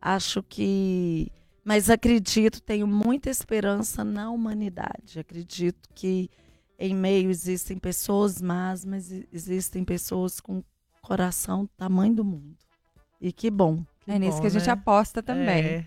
[0.00, 1.32] acho que.
[1.64, 5.18] Mas acredito, tenho muita esperança na humanidade.
[5.18, 6.30] Acredito que
[6.80, 10.64] em meio existem pessoas más, mas existem pessoas com
[11.02, 12.56] coração do tamanho do mundo.
[13.20, 13.84] E que bom.
[14.00, 14.72] Que é nisso bom, que a gente né?
[14.72, 15.64] aposta também.
[15.64, 15.84] É.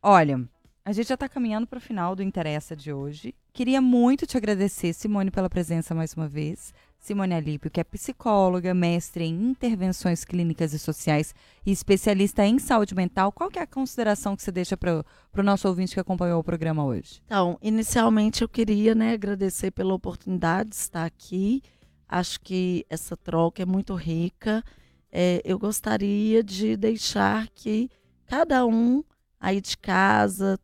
[0.00, 0.48] Olha,
[0.84, 3.34] a gente já está caminhando para o final do Interessa de hoje.
[3.52, 6.72] Queria muito te agradecer, Simone, pela presença mais uma vez.
[6.98, 11.34] Simone Alípio, que é psicóloga, mestre em intervenções clínicas e sociais
[11.64, 13.32] e especialista em saúde mental.
[13.32, 15.04] Qual que é a consideração que você deixa para
[15.36, 17.22] o nosso ouvinte que acompanhou o programa hoje?
[17.24, 21.62] Então, inicialmente eu queria né, agradecer pela oportunidade de estar aqui.
[22.08, 24.62] Acho que essa troca é muito rica.
[25.10, 27.88] É, eu gostaria de deixar que
[28.26, 29.02] cada um
[29.40, 30.58] aí de casa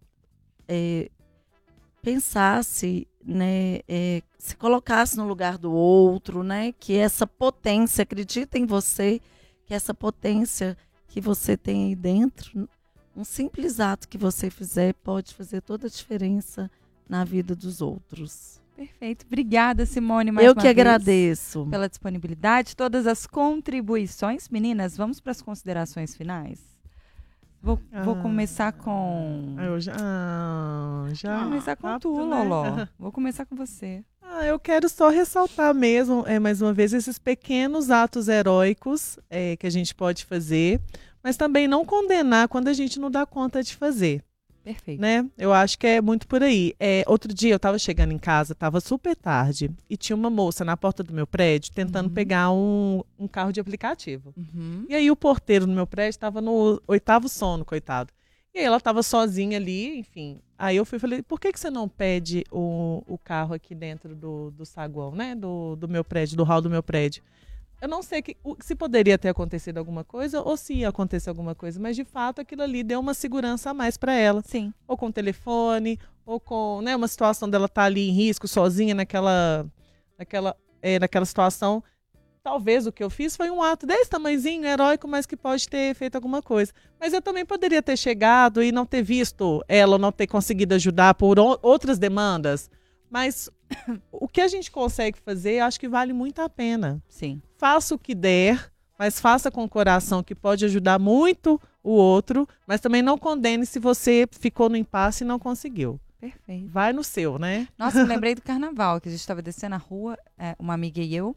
[0.68, 1.10] é,
[2.04, 8.66] pensasse, né, é, se colocasse no lugar do outro, né, que essa potência, acredita em
[8.66, 9.20] você,
[9.64, 10.76] que essa potência
[11.08, 12.68] que você tem aí dentro,
[13.16, 16.70] um simples ato que você fizer pode fazer toda a diferença
[17.08, 18.60] na vida dos outros.
[18.76, 19.24] Perfeito.
[19.24, 21.66] Obrigada, Simone, mais Eu uma que vez agradeço.
[21.70, 24.48] Pela disponibilidade, todas as contribuições.
[24.48, 26.73] Meninas, vamos para as considerações finais?
[27.64, 28.20] Vou, vou Ah.
[28.20, 29.56] começar com.
[29.58, 29.94] Eu já.
[29.98, 32.42] ah, já Vou começar com tu, rápido, né?
[32.44, 32.64] Loló.
[32.98, 34.04] Vou começar com você.
[34.22, 39.56] Ah, eu quero só ressaltar mesmo, é, mais uma vez, esses pequenos atos heróicos é,
[39.56, 40.78] que a gente pode fazer,
[41.22, 44.22] mas também não condenar quando a gente não dá conta de fazer,
[44.64, 45.00] Perfeito.
[45.00, 45.28] né?
[45.36, 46.74] Eu acho que é muito por aí.
[46.80, 50.64] É, outro dia eu estava chegando em casa, estava super tarde, e tinha uma moça
[50.64, 52.14] na porta do meu prédio tentando Uhum.
[52.14, 54.32] pegar um, um carro de aplicativo.
[54.36, 54.86] Uhum.
[54.88, 58.10] E aí o porteiro no meu prédio estava no oitavo sono, coitado.
[58.54, 60.38] E aí ela estava sozinha ali, enfim.
[60.56, 63.74] Aí eu fui e falei, por que, que você não pede o, o carro aqui
[63.74, 65.34] dentro do, do saguão, né?
[65.34, 67.22] Do, do meu prédio, do hall do meu prédio.
[67.84, 71.54] Eu não sei que, se poderia ter acontecido alguma coisa ou se ia acontecer alguma
[71.54, 74.42] coisa, mas de fato aquilo ali deu uma segurança a mais para ela.
[74.42, 74.72] Sim.
[74.88, 78.94] Ou com o telefone, ou com né, uma situação dela estar ali em risco, sozinha
[78.94, 79.66] naquela,
[80.18, 81.84] naquela, é, naquela situação
[82.42, 85.94] talvez o que eu fiz foi um ato desse tamanhozinho, heróico, mas que pode ter
[85.94, 86.72] feito alguma coisa.
[86.98, 91.14] Mas eu também poderia ter chegado e não ter visto ela, não ter conseguido ajudar
[91.14, 92.70] por outras demandas.
[93.14, 93.48] Mas
[94.10, 97.00] o que a gente consegue fazer, eu acho que vale muito a pena.
[97.08, 97.40] Sim.
[97.56, 102.44] Faça o que der, mas faça com o coração, que pode ajudar muito o outro,
[102.66, 106.00] mas também não condene se você ficou no impasse e não conseguiu.
[106.20, 106.68] Perfeito.
[106.68, 107.68] Vai no seu, né?
[107.78, 111.00] Nossa, me lembrei do carnaval, que a gente estava descendo a rua, é, uma amiga
[111.00, 111.36] e eu,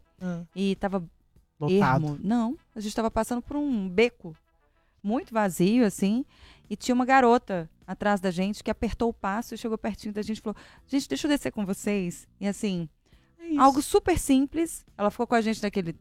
[0.56, 1.08] e tava
[1.60, 2.06] Lotado.
[2.08, 2.20] ermo.
[2.24, 4.36] Não, a gente tava passando por um beco
[5.08, 6.26] muito vazio, assim,
[6.70, 10.22] e tinha uma garota atrás da gente que apertou o passo e chegou pertinho da
[10.22, 12.28] gente e falou: Gente, deixa eu descer com vocês.
[12.40, 12.90] E assim,
[13.40, 14.86] É algo super simples.
[14.98, 15.96] Ela ficou com a gente naquele.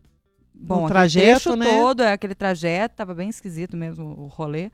[0.52, 1.66] Bom, aquele trajeto, né?
[1.66, 4.70] todo, é, aquele trajeto, tava bem esquisito mesmo o rolê.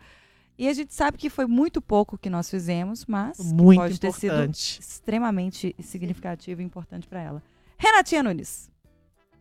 [0.57, 4.12] E a gente sabe que foi muito pouco que nós fizemos, mas Muito pode ter
[4.12, 4.80] sido importante.
[4.80, 7.43] extremamente significativo e importante para ela.
[7.76, 8.70] Renatinha Nunes.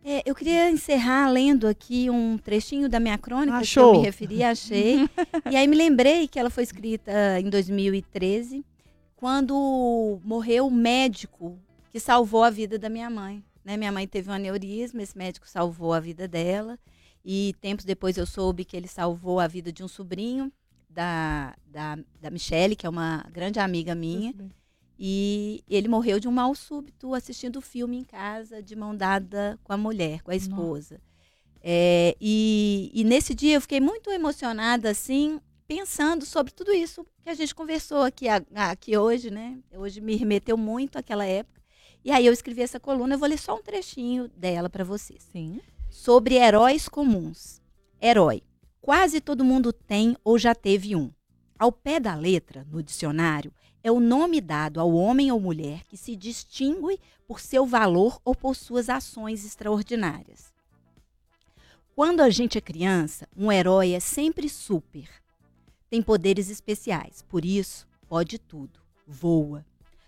[0.04, 3.94] É, eu queria encerrar lendo aqui um trechinho da minha crônica que Achou?
[3.94, 5.08] eu me referi, achei.
[5.50, 8.64] e aí me lembrei que ela foi escrita em 2013,
[9.14, 11.56] quando morreu o médico
[11.90, 13.44] que salvou a vida da minha mãe.
[13.64, 13.76] Né?
[13.76, 16.78] Minha mãe teve um aneurisma, esse médico salvou a vida dela.
[17.24, 20.50] E tempos depois eu soube que ele salvou a vida de um sobrinho
[20.90, 24.34] da, da, da Michelle, que é uma grande amiga minha.
[24.98, 29.58] E ele morreu de um mal súbito assistindo o filme em casa, de mão dada
[29.64, 31.00] com a mulher, com a esposa.
[31.62, 37.30] É, e, e nesse dia eu fiquei muito emocionada, assim, pensando sobre tudo isso que
[37.30, 39.58] a gente conversou aqui, aqui hoje, né?
[39.72, 41.62] Hoje me remeteu muito àquela época.
[42.04, 45.22] E aí eu escrevi essa coluna, eu vou ler só um trechinho dela para vocês.
[45.32, 45.60] Sim.
[45.88, 47.60] Sobre heróis comuns.
[48.00, 48.42] Herói.
[48.80, 51.12] Quase todo mundo tem ou já teve um.
[51.56, 53.52] Ao pé da letra, no dicionário,
[53.82, 58.34] é o nome dado ao homem ou mulher que se distingue por seu valor ou
[58.34, 60.52] por suas ações extraordinárias.
[61.94, 65.08] Quando a gente é criança, um herói é sempre super.
[65.90, 68.80] Tem poderes especiais, por isso, pode tudo.
[69.06, 69.64] Voa,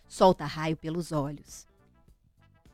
[0.09, 1.67] solta raio pelos olhos.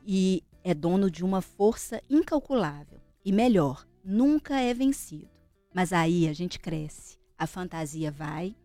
[0.05, 3.01] E é dono de uma força incalculável.
[3.25, 5.29] E melhor, nunca é vencido.
[5.73, 8.55] Mas aí a gente cresce, a fantasia vai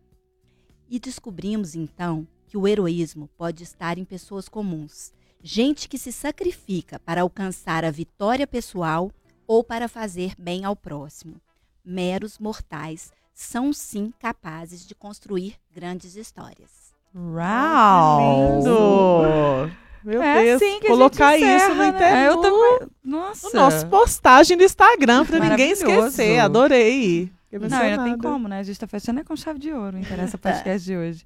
[0.89, 5.13] e descobrimos então que o heroísmo pode estar em pessoas comuns,
[5.43, 9.11] gente que se sacrifica para alcançar a vitória pessoal
[9.45, 11.41] ou para fazer bem ao próximo.
[11.83, 16.93] Meros mortais são sim capazes de construir grandes histórias.
[17.15, 18.57] Uau!
[18.57, 19.77] Lindo!
[20.03, 21.87] Meu é Deus, assim que a colocar gente encerra, isso no né?
[21.89, 22.17] internet.
[22.17, 22.89] É, eu também.
[23.03, 23.49] Nossa.
[23.49, 26.39] No nosso postagem do Instagram, pra ninguém esquecer.
[26.39, 27.31] Adorei.
[27.51, 28.59] Não, ainda tem como, né?
[28.59, 31.25] A gente tá fechando é com chave de ouro, interessa podcast de hoje.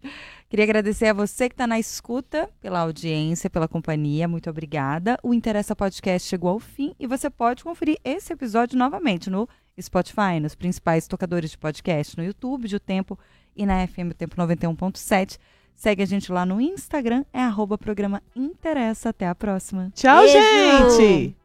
[0.49, 4.27] Queria agradecer a você que tá na escuta, pela audiência, pela companhia.
[4.27, 5.17] Muito obrigada.
[5.23, 9.49] O Interessa Podcast chegou ao fim e você pode conferir esse episódio novamente no
[9.81, 13.17] Spotify, nos principais tocadores de podcast, no YouTube de O Tempo
[13.55, 15.39] e na FM O Tempo 91.7.
[15.73, 19.09] Segue a gente lá no Instagram, é arroba programa Interessa.
[19.09, 19.91] Até a próxima.
[19.95, 20.97] Tchau, Beijo!
[20.99, 21.40] gente!